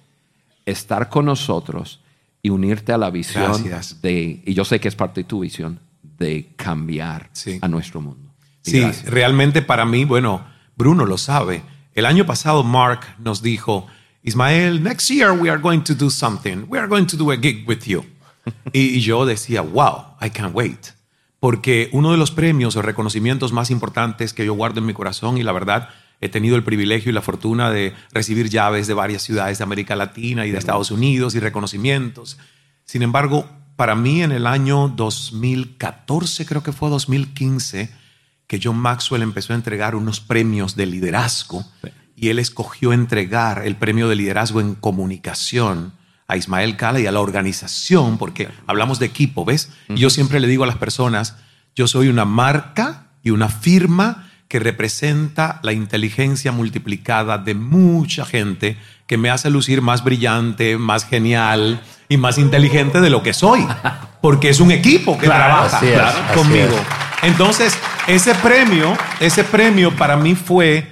estar 0.66 1.10
con 1.10 1.26
nosotros 1.26 2.00
y 2.42 2.50
unirte 2.50 2.94
a 2.94 2.98
la 2.98 3.10
visión 3.10 3.64
Gracias. 3.64 4.02
de, 4.02 4.42
y 4.46 4.54
yo 4.54 4.64
sé 4.64 4.80
que 4.80 4.88
es 4.88 4.96
parte 4.96 5.22
de 5.22 5.26
tu 5.26 5.40
visión, 5.42 5.80
de 6.20 6.52
cambiar 6.56 7.30
Sí. 7.34 7.60
a 7.62 7.68
nuestro 7.68 8.02
mundo. 8.02 8.32
Y 8.66 8.72
Sí, 8.72 8.80
gracias. 8.82 9.06
realmente 9.10 9.62
para 9.62 9.86
mí, 9.86 10.06
bueno, 10.06 10.46
Bruno 10.76 11.06
lo 11.06 11.18
sabe. 11.18 11.64
El 11.96 12.06
año 12.06 12.26
pasado 12.26 12.64
Mark 12.64 13.02
nos 13.20 13.42
dijo, 13.42 13.88
Ismael, 14.24 14.84
next 14.84 15.10
year 15.10 15.32
we 15.32 15.50
are 15.50 15.62
going 15.62 15.80
to 15.82 15.96
do 15.96 16.10
something. 16.10 16.66
We 16.68 16.78
are 16.78 16.88
going 16.88 17.06
to 17.06 17.18
do 17.18 17.32
a 17.32 17.38
gig 17.38 17.68
with 17.68 17.84
you. 17.86 18.06
y, 18.74 18.82
y 18.98 19.02
yo 19.02 19.26
decía, 19.26 19.62
wow, 19.62 20.16
I 20.22 20.30
can't 20.30 20.54
wait. 20.54 20.88
Porque 21.40 21.90
uno 21.94 22.12
de 22.12 22.18
los 22.18 22.32
premios 22.32 22.76
o 22.76 22.82
reconocimientos 22.82 23.54
más 23.54 23.72
importantes 23.72 24.34
que 24.34 24.46
yo 24.46 24.54
guardo 24.54 24.80
en 24.82 24.86
mi 24.86 24.94
corazón 24.94 25.38
y 25.38 25.44
la 25.44 25.54
verdad 25.54 25.90
he 26.20 26.28
tenido 26.28 26.58
el 26.58 26.64
privilegio 26.64 27.12
y 27.12 27.14
la 27.14 27.22
fortuna 27.22 27.72
de 27.72 27.94
recibir 28.12 28.50
llaves 28.50 28.88
de 28.88 28.94
varias 28.94 29.22
ciudades 29.24 29.58
de 29.58 29.64
América 29.64 29.96
Latina 29.96 30.46
y 30.46 30.52
de 30.52 30.58
Estados 30.58 30.92
Unidos 30.92 31.34
y 31.36 31.40
reconocimientos. 31.40 32.38
Sin 32.84 33.04
embargo, 33.04 33.48
para 33.80 33.96
mí 33.96 34.24
en 34.24 34.34
el 34.34 34.46
año 34.46 34.90
2014, 34.90 36.46
creo 36.46 36.62
que 36.62 36.74
fue 36.74 36.90
2015, 36.90 37.90
que 38.46 38.60
John 38.62 38.78
Maxwell 38.78 39.22
empezó 39.22 39.54
a 39.54 39.56
entregar 39.56 39.96
unos 39.96 40.20
premios 40.20 40.76
de 40.76 40.86
liderazgo 40.86 41.64
y 42.14 42.28
él 42.28 42.40
escogió 42.40 42.92
entregar 42.92 43.66
el 43.66 43.78
premio 43.78 44.10
de 44.10 44.18
liderazgo 44.18 44.60
en 44.60 44.76
comunicación 44.76 45.94
a 46.28 46.36
Ismael 46.36 46.76
Cala 46.76 47.00
y 47.00 47.08
a 47.08 47.14
la 47.14 47.22
organización, 47.22 48.18
porque 48.18 48.50
hablamos 48.68 49.00
de 49.00 49.06
equipo, 49.06 49.46
¿ves? 49.46 49.72
Y 49.88 49.96
yo 49.96 50.10
siempre 50.10 50.42
le 50.42 50.50
digo 50.50 50.66
a 50.66 50.68
las 50.68 50.76
personas, 50.76 51.38
yo 51.74 51.88
soy 51.88 52.10
una 52.10 52.26
marca 52.26 53.14
y 53.24 53.30
una 53.30 53.48
firma 53.48 54.29
que 54.50 54.60
representa 54.60 55.60
la 55.64 55.72
inteligencia 55.72 56.52
multiplicada 56.52 57.38
de 57.38 57.54
mucha 57.54 58.26
gente 58.26 58.76
que 59.08 59.18
me 59.18 59.30
hace 59.30 59.50
lucir 59.50 59.82
más 59.82 60.04
brillante, 60.04 60.78
más 60.78 61.06
genial 61.06 61.82
y 62.10 62.18
más 62.18 62.38
inteligente 62.38 63.00
de 63.00 63.10
lo 63.10 63.24
que 63.24 63.34
soy, 63.34 63.66
porque 64.22 64.50
es 64.50 64.60
un 64.60 64.72
equipo 64.72 65.18
que 65.18 65.28
Claro, 65.28 65.70
trabaja 65.70 66.32
es, 66.32 66.38
conmigo. 66.38 66.76
es. 66.76 67.24
Entonces, 67.30 67.78
ese 68.08 68.34
premio, 68.36 68.98
ese 69.20 69.44
premio 69.44 69.96
para 69.96 70.18
mí 70.18 70.36
fue, 70.36 70.88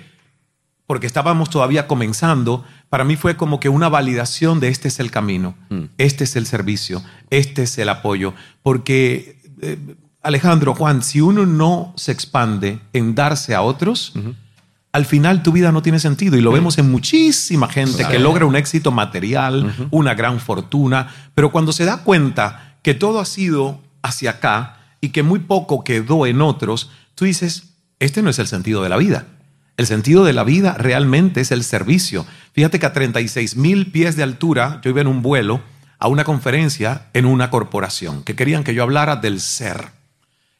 porque 0.86 1.08
estábamos 1.08 1.50
todavía 1.50 1.88
comenzando, 1.88 2.63
para 2.89 3.04
mí 3.04 3.15
fue 3.15 3.36
como 3.36 3.60
que 3.60 3.70
una 3.70 3.89
validación 3.89 4.60
de 4.60 4.70
este 4.70 4.88
es 4.88 5.00
el 5.00 5.10
camino, 5.12 5.56
este 5.98 6.24
es 6.26 6.36
el 6.36 6.46
servicio, 6.46 7.04
este 7.32 7.63
es 7.63 7.78
el 7.80 7.89
apoyo. 7.89 8.34
Porque, 8.62 9.39
eh, 9.62 9.78
Alejandro, 10.28 10.76
Juan, 10.76 11.04
si 11.04 11.22
uno 11.22 11.46
no 11.46 11.94
se 11.96 12.12
expande 12.12 12.82
en 12.92 13.16
darse 13.16 13.56
a 13.56 13.62
otros, 13.62 14.12
al 14.92 15.06
final 15.06 15.42
tu 15.42 15.54
vida 15.54 15.72
no 15.72 15.82
tiene 15.82 16.00
sentido 16.00 16.36
y 16.36 16.42
lo 16.42 16.52
vemos 16.52 16.78
en 16.78 16.92
muchísima 16.92 17.70
gente 17.70 18.06
que 18.06 18.20
logra 18.20 18.46
un 18.46 18.58
éxito 18.58 18.92
material, 18.92 19.74
una 19.90 20.16
gran 20.16 20.42
fortuna, 20.42 21.08
pero 21.34 21.50
cuando 21.50 21.72
se 21.72 21.86
da 21.86 22.04
cuenta 22.04 22.76
que 22.82 22.94
todo 22.94 23.22
ha 23.22 23.26
sido 23.26 23.80
hacia 24.02 24.32
acá 24.32 24.80
y 25.00 25.10
que 25.10 25.24
muy 25.24 25.40
poco 25.40 25.86
quedó 25.86 26.26
en 26.26 26.42
otros, 26.42 26.92
tú 27.16 27.24
dices, 27.24 27.70
este 28.00 28.22
no 28.22 28.30
es 28.30 28.40
el 28.40 28.48
sentido 28.48 28.84
de 28.84 28.90
la 28.90 28.98
vida. 28.98 29.28
El 29.78 29.88
sentido 29.88 30.26
de 30.26 30.34
la 30.34 30.44
vida 30.44 30.74
realmente 30.74 31.40
es 31.40 31.52
el 31.52 31.63
servicio. 31.63 32.26
Fíjate 32.52 32.80
que 32.80 32.86
a 32.86 32.92
36 32.92 33.56
mil 33.56 33.92
pies 33.94 34.18
de 34.18 34.24
altura 34.24 34.82
yo 34.84 34.90
iba 34.90 35.00
en 35.00 35.08
un 35.08 35.22
vuelo 35.22 35.62
a 36.00 36.10
una 36.10 36.26
conferencia 36.26 37.08
en 37.13 37.26
una 37.26 37.50
corporación 37.50 38.24
que 38.24 38.36
querían 38.36 38.66
que 38.66 38.74
yo 38.74 38.84
hablara 38.84 39.16
del 39.16 39.40
ser. 39.40 39.96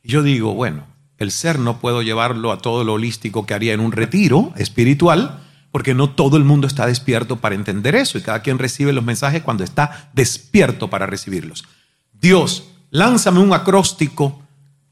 Yo 0.08 0.24
digo, 0.24 0.54
bueno, 0.54 0.86
el 1.18 1.32
ser 1.32 1.60
no 1.60 1.80
puedo 1.80 2.02
llevarlo 2.02 2.54
a 2.54 2.60
todo 2.60 2.86
lo 2.86 2.94
holístico 2.94 3.46
que 3.46 3.54
haría 3.54 3.74
en 3.74 3.82
un 3.82 3.92
retiro 3.92 4.54
espiritual, 4.56 5.44
porque 5.70 5.94
no 5.94 6.12
todo 6.12 6.38
el 6.38 6.46
mundo 6.46 6.66
está 6.66 6.86
despierto 6.86 7.36
para 7.36 7.56
entender 7.56 7.94
eso 7.94 8.18
y 8.18 8.22
cada 8.22 8.42
quien 8.42 8.58
recibe 8.58 8.94
los 8.94 9.04
mensajes 9.04 9.44
cuando 9.44 9.66
está 9.66 10.10
despierto 10.14 10.90
para 10.90 11.08
recibirlos. 11.08 11.66
Dios, 12.14 12.70
lánzame 12.90 13.42
un 13.42 13.52
acróstico 13.52 14.42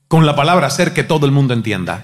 con 0.09 0.25
la 0.25 0.35
palabra 0.35 0.69
ser 0.69 0.93
que 0.93 1.05
todo 1.05 1.25
el 1.25 1.31
mundo 1.31 1.53
entienda. 1.53 2.03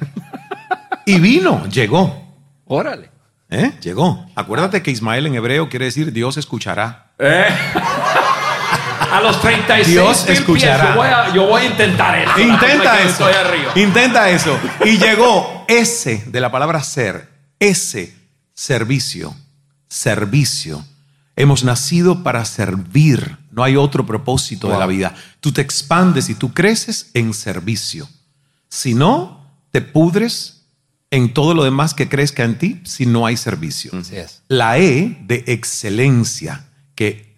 Y 1.05 1.19
vino, 1.19 1.67
llegó. 1.67 2.33
Órale. 2.65 3.11
¿eh? 3.49 3.73
Llegó. 3.81 4.25
Acuérdate 4.35 4.81
que 4.81 4.91
Ismael 4.91 5.27
en 5.27 5.35
hebreo 5.35 5.67
quiere 5.67 5.85
decir 5.85 6.13
Dios 6.13 6.37
escuchará. 6.37 7.11
A 9.11 9.21
los 9.21 9.41
36 9.41 9.87
Dios 9.87 10.23
mil 10.23 10.33
escuchará. 10.33 10.77
pies, 10.77 10.89
yo, 10.89 10.95
voy 10.95 11.07
a, 11.07 11.33
yo 11.33 11.47
voy 11.47 11.61
a 11.61 11.65
intentar 11.65 12.17
eso. 12.17 12.39
Intenta 12.39 13.01
eso. 13.01 13.29
Intenta 13.75 14.29
eso. 14.29 14.59
Y 14.85 14.97
llegó 14.97 15.65
ese 15.67 16.23
de 16.27 16.39
la 16.39 16.51
palabra 16.51 16.81
ser, 16.83 17.29
ese 17.59 18.15
servicio, 18.53 19.35
servicio. 19.87 20.85
Hemos 21.35 21.63
nacido 21.63 22.23
para 22.23 22.45
servir 22.45 23.37
No 23.51 23.63
hay 23.63 23.75
otro 23.75 24.05
propósito 24.05 24.69
de 24.69 24.77
la 24.77 24.85
vida. 24.85 25.15
Tú 25.39 25.51
te 25.51 25.61
expandes 25.61 26.29
y 26.29 26.35
tú 26.35 26.53
creces 26.53 27.09
en 27.13 27.33
servicio. 27.33 28.07
Si 28.69 28.93
no, 28.93 29.45
te 29.71 29.81
pudres 29.81 30.61
en 31.09 31.33
todo 31.33 31.53
lo 31.53 31.63
demás 31.63 31.93
que 31.93 32.07
crezca 32.07 32.43
en 32.43 32.57
ti 32.57 32.79
si 32.85 33.05
no 33.05 33.25
hay 33.25 33.35
servicio. 33.35 33.91
Así 33.97 34.15
es. 34.15 34.41
La 34.47 34.77
E 34.77 35.17
de 35.23 35.43
excelencia, 35.47 36.65
que 36.95 37.30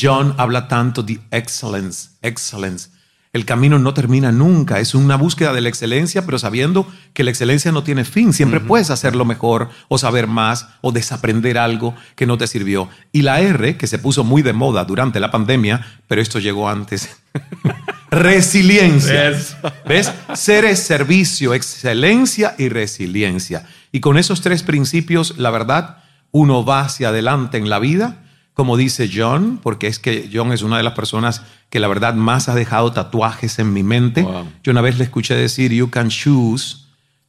John 0.00 0.34
habla 0.38 0.68
tanto 0.68 1.02
de 1.02 1.20
excellence, 1.30 2.10
excellence. 2.22 2.88
El 3.34 3.44
camino 3.44 3.80
no 3.80 3.94
termina 3.94 4.30
nunca, 4.30 4.78
es 4.78 4.94
una 4.94 5.16
búsqueda 5.16 5.52
de 5.52 5.60
la 5.60 5.68
excelencia, 5.68 6.24
pero 6.24 6.38
sabiendo 6.38 6.86
que 7.12 7.24
la 7.24 7.30
excelencia 7.30 7.72
no 7.72 7.82
tiene 7.82 8.04
fin. 8.04 8.32
Siempre 8.32 8.60
puedes 8.60 8.90
hacerlo 8.90 9.24
mejor 9.24 9.70
o 9.88 9.98
saber 9.98 10.28
más 10.28 10.68
o 10.82 10.92
desaprender 10.92 11.58
algo 11.58 11.96
que 12.14 12.26
no 12.26 12.38
te 12.38 12.46
sirvió. 12.46 12.88
Y 13.10 13.22
la 13.22 13.40
R, 13.40 13.76
que 13.76 13.88
se 13.88 13.98
puso 13.98 14.22
muy 14.22 14.42
de 14.42 14.52
moda 14.52 14.84
durante 14.84 15.18
la 15.18 15.32
pandemia, 15.32 15.84
pero 16.06 16.22
esto 16.22 16.38
llegó 16.38 16.68
antes. 16.68 17.16
resiliencia. 18.12 19.30
Eso. 19.30 19.56
¿Ves? 19.84 20.12
Ser 20.34 20.64
es 20.64 20.84
servicio, 20.84 21.54
excelencia 21.54 22.54
y 22.56 22.68
resiliencia. 22.68 23.66
Y 23.90 23.98
con 23.98 24.16
esos 24.16 24.42
tres 24.42 24.62
principios, 24.62 25.38
la 25.38 25.50
verdad, 25.50 25.98
uno 26.30 26.64
va 26.64 26.82
hacia 26.82 27.08
adelante 27.08 27.58
en 27.58 27.68
la 27.68 27.80
vida, 27.80 28.23
como 28.54 28.76
dice 28.76 29.10
John, 29.12 29.58
porque 29.62 29.88
es 29.88 29.98
que 29.98 30.30
John 30.32 30.52
es 30.52 30.62
una 30.62 30.76
de 30.76 30.84
las 30.84 30.94
personas 30.94 31.42
que 31.70 31.80
la 31.80 31.88
verdad 31.88 32.14
más 32.14 32.48
ha 32.48 32.54
dejado 32.54 32.92
tatuajes 32.92 33.58
en 33.58 33.72
mi 33.72 33.82
mente. 33.82 34.22
Wow. 34.22 34.48
Yo 34.62 34.70
una 34.72 34.80
vez 34.80 34.96
le 34.96 35.04
escuché 35.04 35.34
decir, 35.34 35.72
you 35.72 35.90
can 35.90 36.08
choose 36.08 36.76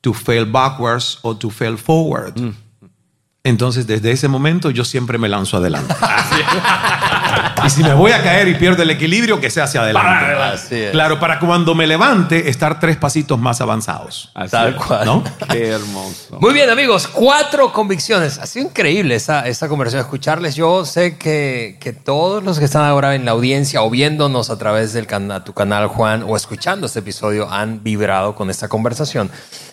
to 0.01 0.13
fail 0.13 0.45
backwards 0.45 1.17
or 1.23 1.37
to 1.37 1.49
fail 1.49 1.77
forward. 1.77 2.35
Entonces, 3.43 3.87
desde 3.87 4.11
ese 4.11 4.27
momento, 4.27 4.69
yo 4.69 4.85
siempre 4.85 5.17
me 5.17 5.27
lanzo 5.27 5.57
adelante. 5.57 5.95
y 7.65 7.69
si 7.69 7.83
me 7.83 7.93
voy 7.93 8.11
a 8.11 8.21
caer 8.23 8.47
y 8.47 8.55
pierdo 8.55 8.81
el 8.83 8.89
equilibrio, 8.89 9.39
que 9.39 9.49
sea 9.49 9.65
hacia 9.65 9.81
adelante. 9.81 10.33
Así 10.41 10.75
es. 10.75 10.91
Claro, 10.91 11.19
para 11.19 11.39
cuando 11.39 11.75
me 11.75 11.85
levante, 11.87 12.49
estar 12.49 12.79
tres 12.79 12.97
pasitos 12.97 13.39
más 13.39 13.61
avanzados. 13.61 14.31
Así 14.33 14.51
Tal 14.51 14.69
es. 14.69 14.75
cual. 14.75 15.05
¿No? 15.05 15.23
Qué 15.51 15.69
hermoso. 15.69 16.37
Muy 16.39 16.53
bien, 16.53 16.69
amigos, 16.69 17.07
cuatro 17.07 17.71
convicciones. 17.71 18.37
Ha 18.39 18.45
sido 18.47 18.65
increíble 18.67 19.15
esta, 19.15 19.47
esta 19.47 19.67
conversación, 19.67 20.01
escucharles. 20.01 20.55
Yo 20.55 20.85
sé 20.85 21.17
que, 21.17 21.77
que 21.79 21.93
todos 21.93 22.43
los 22.43 22.59
que 22.59 22.65
están 22.65 22.83
ahora 22.85 23.15
en 23.15 23.25
la 23.25 23.31
audiencia 23.31 23.81
o 23.81 23.89
viéndonos 23.89 24.49
a 24.49 24.57
través 24.57 24.93
del 24.93 25.07
cana- 25.07 25.43
tu 25.43 25.53
canal, 25.53 25.87
Juan, 25.87 26.23
o 26.27 26.35
escuchando 26.35 26.87
este 26.87 26.99
episodio, 26.99 27.49
han 27.51 27.83
vibrado 27.83 28.35
con 28.35 28.49
esta 28.49 28.67
conversación. 28.67 29.29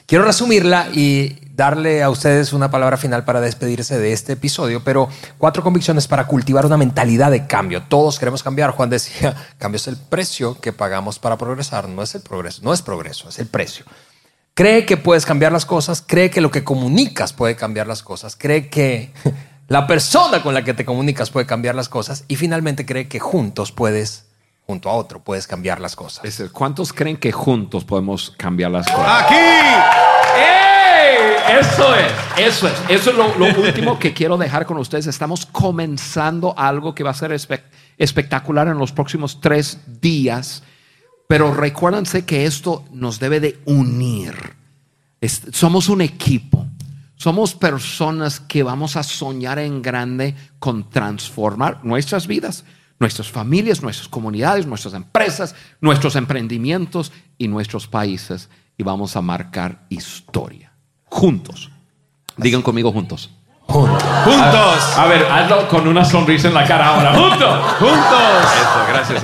Quiero 0.07 0.25
resumirla 0.25 0.88
y 0.92 1.38
darle 1.55 2.03
a 2.03 2.11
ustedes 2.11 2.53
una 2.53 2.71
palabra 2.71 2.97
final 2.97 3.25
para 3.25 3.40
despedirse 3.40 3.99
de 3.99 4.12
este 4.12 4.33
episodio, 4.35 4.83
pero 4.85 5.09
cuatro 5.38 5.62
convicciones 5.62 6.09
para 6.09 6.27
cultivar 6.27 6.66
una 6.66 6.77
mentalidad 6.77 7.31
de 7.31 7.47
cambio. 7.47 7.72
Todos 7.81 8.19
queremos 8.19 8.43
cambiar. 8.43 8.73
Juan 8.73 8.91
decía, 8.91 9.35
cambio 9.59 9.77
es 9.77 9.87
el 9.89 9.97
precio 9.97 10.61
que 10.61 10.73
pagamos 10.73 11.19
para 11.19 11.39
progresar, 11.39 11.89
no 11.89 12.03
es 12.03 12.15
el 12.15 12.21
progreso, 12.21 12.61
no 12.63 12.75
es 12.75 12.83
progreso, 12.83 13.29
es 13.29 13.39
el 13.39 13.47
precio. 13.47 13.85
Cree 14.55 14.85
que 14.85 14.99
puedes 14.99 15.25
cambiar 15.25 15.51
las 15.53 15.65
cosas, 15.65 16.05
cree 16.07 16.29
que 16.31 16.43
lo 16.43 16.51
que 16.51 16.63
comunicas 16.63 17.33
puede 17.33 17.57
cambiar 17.57 17.87
las 17.87 18.03
cosas, 18.03 18.37
cree 18.37 18.69
que 18.69 19.11
la 19.69 19.87
persona 19.87 20.43
con 20.43 20.53
la 20.53 20.63
que 20.63 20.75
te 20.75 20.85
comunicas 20.85 21.31
puede 21.31 21.47
cambiar 21.47 21.75
las 21.75 21.89
cosas 21.89 22.25
y 22.29 22.37
finalmente 22.37 22.85
cree 22.85 23.09
que 23.09 23.19
juntos 23.19 23.73
puedes, 23.73 24.27
junto 24.67 24.91
a 24.91 24.93
otro, 24.93 25.25
puedes 25.25 25.47
cambiar 25.47 25.81
las 25.81 25.97
cosas. 25.97 26.25
Es- 26.25 26.51
¿Cuántos 26.51 26.93
creen 26.93 27.17
que 27.17 27.33
juntos 27.33 27.85
podemos 27.85 28.35
cambiar 28.37 28.71
las 28.73 28.87
cosas? 28.87 29.23
Aquí. 29.25 30.02
Eso 31.61 31.95
es, 31.95 32.12
eso 32.38 32.69
es. 32.69 32.75
Eso 32.88 33.11
es 33.11 33.17
lo, 33.17 33.37
lo 33.38 33.61
último 33.62 33.99
que 33.99 34.12
quiero 34.12 34.37
dejar 34.38 34.65
con 34.67 34.79
ustedes. 34.79 35.07
Estamos 35.07 35.47
comenzando 35.47 36.55
algo 36.57 36.95
que 36.95 37.05
va 37.05 37.11
a 37.11 37.15
ser 37.15 37.31
espe- 37.33 37.62
espectacular 37.99 38.69
en 38.69 38.79
los 38.79 38.93
próximos 38.93 39.41
tres 39.41 39.79
días. 40.01 40.62
Pero 41.29 41.53
recuérdense 41.55 42.25
que 42.25 42.47
esto 42.47 42.85
nos 42.93 43.19
debe 43.19 43.41
de 43.41 43.61
unir. 43.65 44.35
Es- 45.21 45.43
somos 45.53 45.88
un 45.88 46.01
equipo. 46.01 46.67
Somos 47.17 47.55
personas 47.55 48.41
que 48.41 48.62
vamos 48.62 48.97
a 48.97 49.03
soñar 49.05 49.59
en 49.61 49.81
grande 49.81 50.35
con 50.59 50.91
transformar 50.91 51.79
nuestras 51.85 52.27
vidas, 52.27 52.65
nuestras 52.99 53.29
familias, 53.31 53.81
nuestras 53.81 54.09
comunidades, 54.09 54.67
nuestras 54.67 54.95
empresas, 54.95 55.55
nuestros 55.81 56.17
emprendimientos 56.17 57.12
y 57.38 57.47
nuestros 57.47 57.87
países. 57.87 58.49
Y 58.77 58.83
vamos 58.83 59.15
a 59.17 59.23
marcar 59.23 59.87
historia. 59.88 60.72
Juntos. 61.12 61.70
Digan 62.38 62.62
conmigo 62.62 62.90
juntos. 62.90 63.31
Juntos. 63.66 64.98
A 64.98 65.07
ver, 65.09 65.27
hazlo 65.31 65.68
con 65.68 65.87
una 65.87 66.05
sonrisa 66.07 66.48
en 66.48 66.55
la 66.55 66.64
cara 66.66 66.88
ahora. 66.88 67.12
¡Juntos! 67.18 67.61
Juntos. 67.79 68.53
Eso, 68.57 69.18
gracias. 69.18 69.22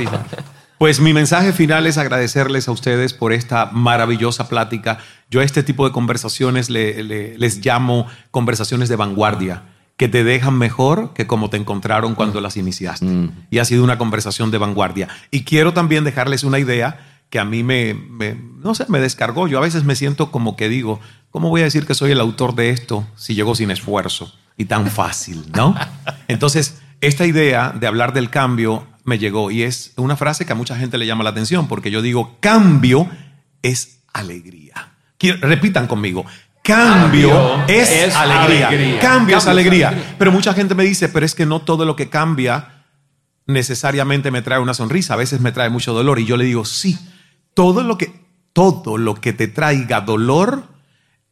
Pues 0.76 1.00
mi 1.00 1.12
mensaje 1.14 1.52
final 1.54 1.86
es 1.86 1.96
agradecerles 1.98 2.68
a 2.68 2.72
ustedes 2.72 3.14
por 3.14 3.32
esta 3.32 3.70
maravillosa 3.72 4.48
plática. 4.48 4.98
Yo 5.30 5.40
a 5.40 5.44
este 5.44 5.62
tipo 5.62 5.86
de 5.86 5.92
conversaciones 5.92 6.68
le- 6.70 7.02
le- 7.02 7.38
les 7.38 7.64
llamo 7.64 8.06
conversaciones 8.30 8.88
de 8.90 8.96
vanguardia, 8.96 9.62
que 9.96 10.08
te 10.08 10.22
dejan 10.24 10.56
mejor 10.58 11.14
que 11.14 11.26
como 11.26 11.48
te 11.50 11.56
encontraron 11.56 12.14
cuando 12.14 12.40
las 12.42 12.56
iniciaste. 12.58 13.30
Y 13.50 13.58
ha 13.58 13.64
sido 13.64 13.82
una 13.82 13.96
conversación 13.98 14.50
de 14.50 14.58
vanguardia. 14.58 15.08
Y 15.30 15.42
quiero 15.44 15.72
también 15.72 16.04
dejarles 16.04 16.44
una 16.44 16.58
idea 16.58 17.00
que 17.30 17.38
a 17.40 17.44
mí 17.44 17.62
me, 17.62 17.92
me- 17.94 18.36
no 18.62 18.74
sé, 18.74 18.84
me 18.88 19.00
descargó. 19.00 19.48
Yo 19.48 19.58
a 19.58 19.62
veces 19.62 19.84
me 19.84 19.96
siento 19.96 20.30
como 20.30 20.54
que 20.56 20.68
digo, 20.68 21.00
¿cómo 21.30 21.48
voy 21.48 21.60
a 21.62 21.64
decir 21.64 21.86
que 21.86 21.94
soy 21.94 22.10
el 22.12 22.20
autor 22.20 22.54
de 22.54 22.70
esto 22.70 23.06
si 23.16 23.34
llegó 23.34 23.54
sin 23.54 23.70
esfuerzo 23.70 24.34
y 24.56 24.64
tan 24.66 24.86
fácil, 24.88 25.44
no? 25.54 25.74
Entonces, 26.28 26.78
esta 27.00 27.26
idea 27.26 27.72
de 27.78 27.86
hablar 27.86 28.12
del 28.12 28.30
cambio 28.30 28.86
me 29.04 29.18
llegó 29.18 29.50
y 29.50 29.62
es 29.62 29.92
una 29.96 30.16
frase 30.16 30.44
que 30.46 30.52
a 30.52 30.56
mucha 30.56 30.76
gente 30.76 30.98
le 30.98 31.06
llama 31.06 31.24
la 31.24 31.30
atención 31.30 31.68
porque 31.68 31.90
yo 31.90 32.02
digo, 32.02 32.36
cambio 32.40 33.08
es 33.62 34.00
alegría. 34.12 34.92
Quiero- 35.16 35.38
repitan 35.46 35.86
conmigo. 35.86 36.24
Cambio, 36.62 37.30
Cambio 37.30 37.64
es, 37.66 37.90
es 37.90 38.14
alegría. 38.14 38.68
alegría. 38.68 38.68
Cambio 38.68 38.96
es 38.98 39.00
Cambio 39.00 39.38
es 39.38 39.46
alegría. 39.46 39.88
alegría. 39.88 40.14
Pero 40.18 40.32
mucha 40.32 40.52
gente 40.52 40.74
me 40.74 40.84
dice, 40.84 41.08
pero 41.08 41.24
es 41.24 41.34
que 41.34 41.46
no 41.46 41.60
todo 41.62 41.84
lo 41.86 41.96
que 41.96 42.10
cambia 42.10 42.84
necesariamente 43.46 44.30
me 44.30 44.42
trae 44.42 44.58
una 44.58 44.74
sonrisa, 44.74 45.14
a 45.14 45.16
veces 45.16 45.40
me 45.40 45.52
trae 45.52 45.70
mucho 45.70 45.92
dolor. 45.94 46.18
Y 46.18 46.26
yo 46.26 46.36
le 46.36 46.44
digo, 46.44 46.64
sí, 46.66 46.98
todo 47.54 47.82
lo 47.82 47.96
que, 47.96 48.12
todo 48.52 48.98
lo 48.98 49.14
que 49.14 49.32
te 49.32 49.48
traiga 49.48 50.02
dolor 50.02 50.64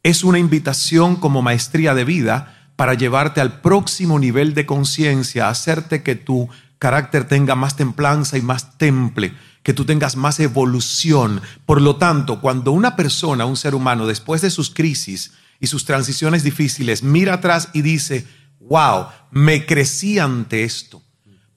es 0.07 0.23
una 0.23 0.39
invitación 0.39 1.17
como 1.17 1.41
maestría 1.41 1.93
de 1.93 2.05
vida 2.05 2.69
para 2.77 2.93
llevarte 2.93 3.41
al 3.41 3.59
próximo 3.59 4.19
nivel 4.19 4.53
de 4.53 4.65
conciencia, 4.65 5.49
hacerte 5.49 6.01
que 6.01 6.15
tu 6.15 6.47
carácter 6.79 7.27
tenga 7.27 7.55
más 7.55 7.75
templanza 7.75 8.37
y 8.37 8.41
más 8.41 8.77
temple, 8.77 9.33
que 9.63 9.73
tú 9.73 9.83
tengas 9.83 10.15
más 10.15 10.39
evolución. 10.39 11.41
Por 11.65 11.81
lo 11.81 11.97
tanto, 11.97 12.39
cuando 12.39 12.71
una 12.71 12.95
persona, 12.95 13.43
un 13.45 13.57
ser 13.57 13.75
humano, 13.75 14.07
después 14.07 14.41
de 14.41 14.49
sus 14.49 14.69
crisis 14.69 15.33
y 15.59 15.67
sus 15.67 15.83
transiciones 15.83 16.41
difíciles, 16.41 17.03
mira 17.03 17.33
atrás 17.33 17.67
y 17.73 17.81
dice, 17.81 18.25
wow, 18.61 19.07
me 19.31 19.65
crecí 19.65 20.19
ante 20.19 20.63
esto, 20.63 21.03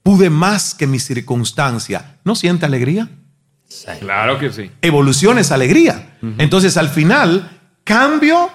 pude 0.03 0.29
más 0.29 0.75
que 0.75 0.87
mi 0.87 0.99
circunstancia, 0.99 2.17
¿no 2.25 2.35
siente 2.35 2.65
alegría? 2.65 3.07
Claro 4.01 4.37
que 4.37 4.51
sí. 4.51 4.69
Evolución 4.81 5.39
es 5.39 5.53
alegría. 5.53 6.17
Entonces, 6.37 6.75
al 6.75 6.89
final, 6.89 7.60
cambio 7.83 8.49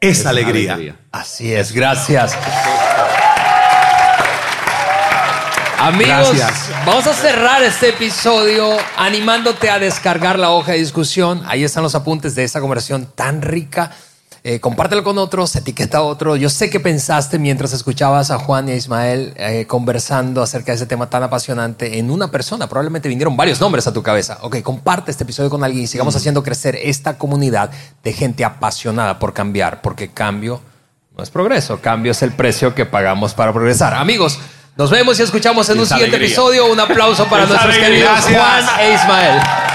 es, 0.00 0.26
alegría. 0.26 0.96
Así 1.10 1.54
es, 1.54 1.72
gracias. 1.72 2.36
Amigos, 5.78 6.36
Gracias. 6.36 6.70
vamos 6.86 7.06
a 7.08 7.12
cerrar 7.12 7.60
este 7.64 7.88
episodio 7.88 8.76
animándote 8.96 9.68
a 9.68 9.80
descargar 9.80 10.38
la 10.38 10.50
hoja 10.50 10.72
de 10.72 10.78
discusión. 10.78 11.42
Ahí 11.44 11.64
están 11.64 11.82
los 11.82 11.96
apuntes 11.96 12.36
de 12.36 12.44
esta 12.44 12.60
conversación 12.60 13.06
tan 13.16 13.42
rica. 13.42 13.90
Eh, 14.44 14.58
compártelo 14.58 15.04
con 15.04 15.18
otros, 15.18 15.54
etiqueta 15.54 15.98
a 15.98 16.02
otro. 16.02 16.34
Yo 16.34 16.50
sé 16.50 16.68
que 16.68 16.80
pensaste 16.80 17.38
mientras 17.38 17.72
escuchabas 17.72 18.32
a 18.32 18.38
Juan 18.38 18.68
y 18.68 18.72
a 18.72 18.74
Ismael 18.74 19.34
eh, 19.36 19.66
conversando 19.68 20.42
acerca 20.42 20.72
de 20.72 20.76
ese 20.76 20.86
tema 20.86 21.08
tan 21.08 21.22
apasionante 21.22 21.98
en 22.00 22.10
una 22.10 22.28
persona. 22.32 22.66
Probablemente 22.66 23.08
vinieron 23.08 23.36
varios 23.36 23.60
nombres 23.60 23.86
a 23.86 23.92
tu 23.92 24.02
cabeza. 24.02 24.38
Ok, 24.40 24.60
comparte 24.62 25.12
este 25.12 25.22
episodio 25.22 25.48
con 25.48 25.62
alguien 25.62 25.84
y 25.84 25.86
sigamos 25.86 26.16
haciendo 26.16 26.42
crecer 26.42 26.74
esta 26.82 27.18
comunidad 27.18 27.70
de 28.02 28.12
gente 28.12 28.44
apasionada 28.44 29.20
por 29.20 29.32
cambiar, 29.32 29.80
porque 29.80 30.10
cambio 30.10 30.60
no 31.16 31.22
es 31.22 31.30
progreso, 31.30 31.80
cambio 31.80 32.10
es 32.10 32.22
el 32.22 32.32
precio 32.32 32.74
que 32.74 32.84
pagamos 32.84 33.34
para 33.34 33.52
progresar. 33.52 33.94
Amigos, 33.94 34.40
nos 34.76 34.90
vemos 34.90 35.20
y 35.20 35.22
escuchamos 35.22 35.68
en 35.68 35.76
un 35.76 35.82
Es 35.84 35.90
siguiente 35.90 36.16
alegría. 36.16 36.34
episodio. 36.34 36.66
Un 36.72 36.80
aplauso 36.80 37.26
para 37.26 37.42
Es 37.44 37.48
nuestros 37.48 37.74
alegría. 37.76 38.14
queridos. 38.16 38.24
Juan 38.42 38.80
e 38.80 38.94
Ismael. 38.94 39.71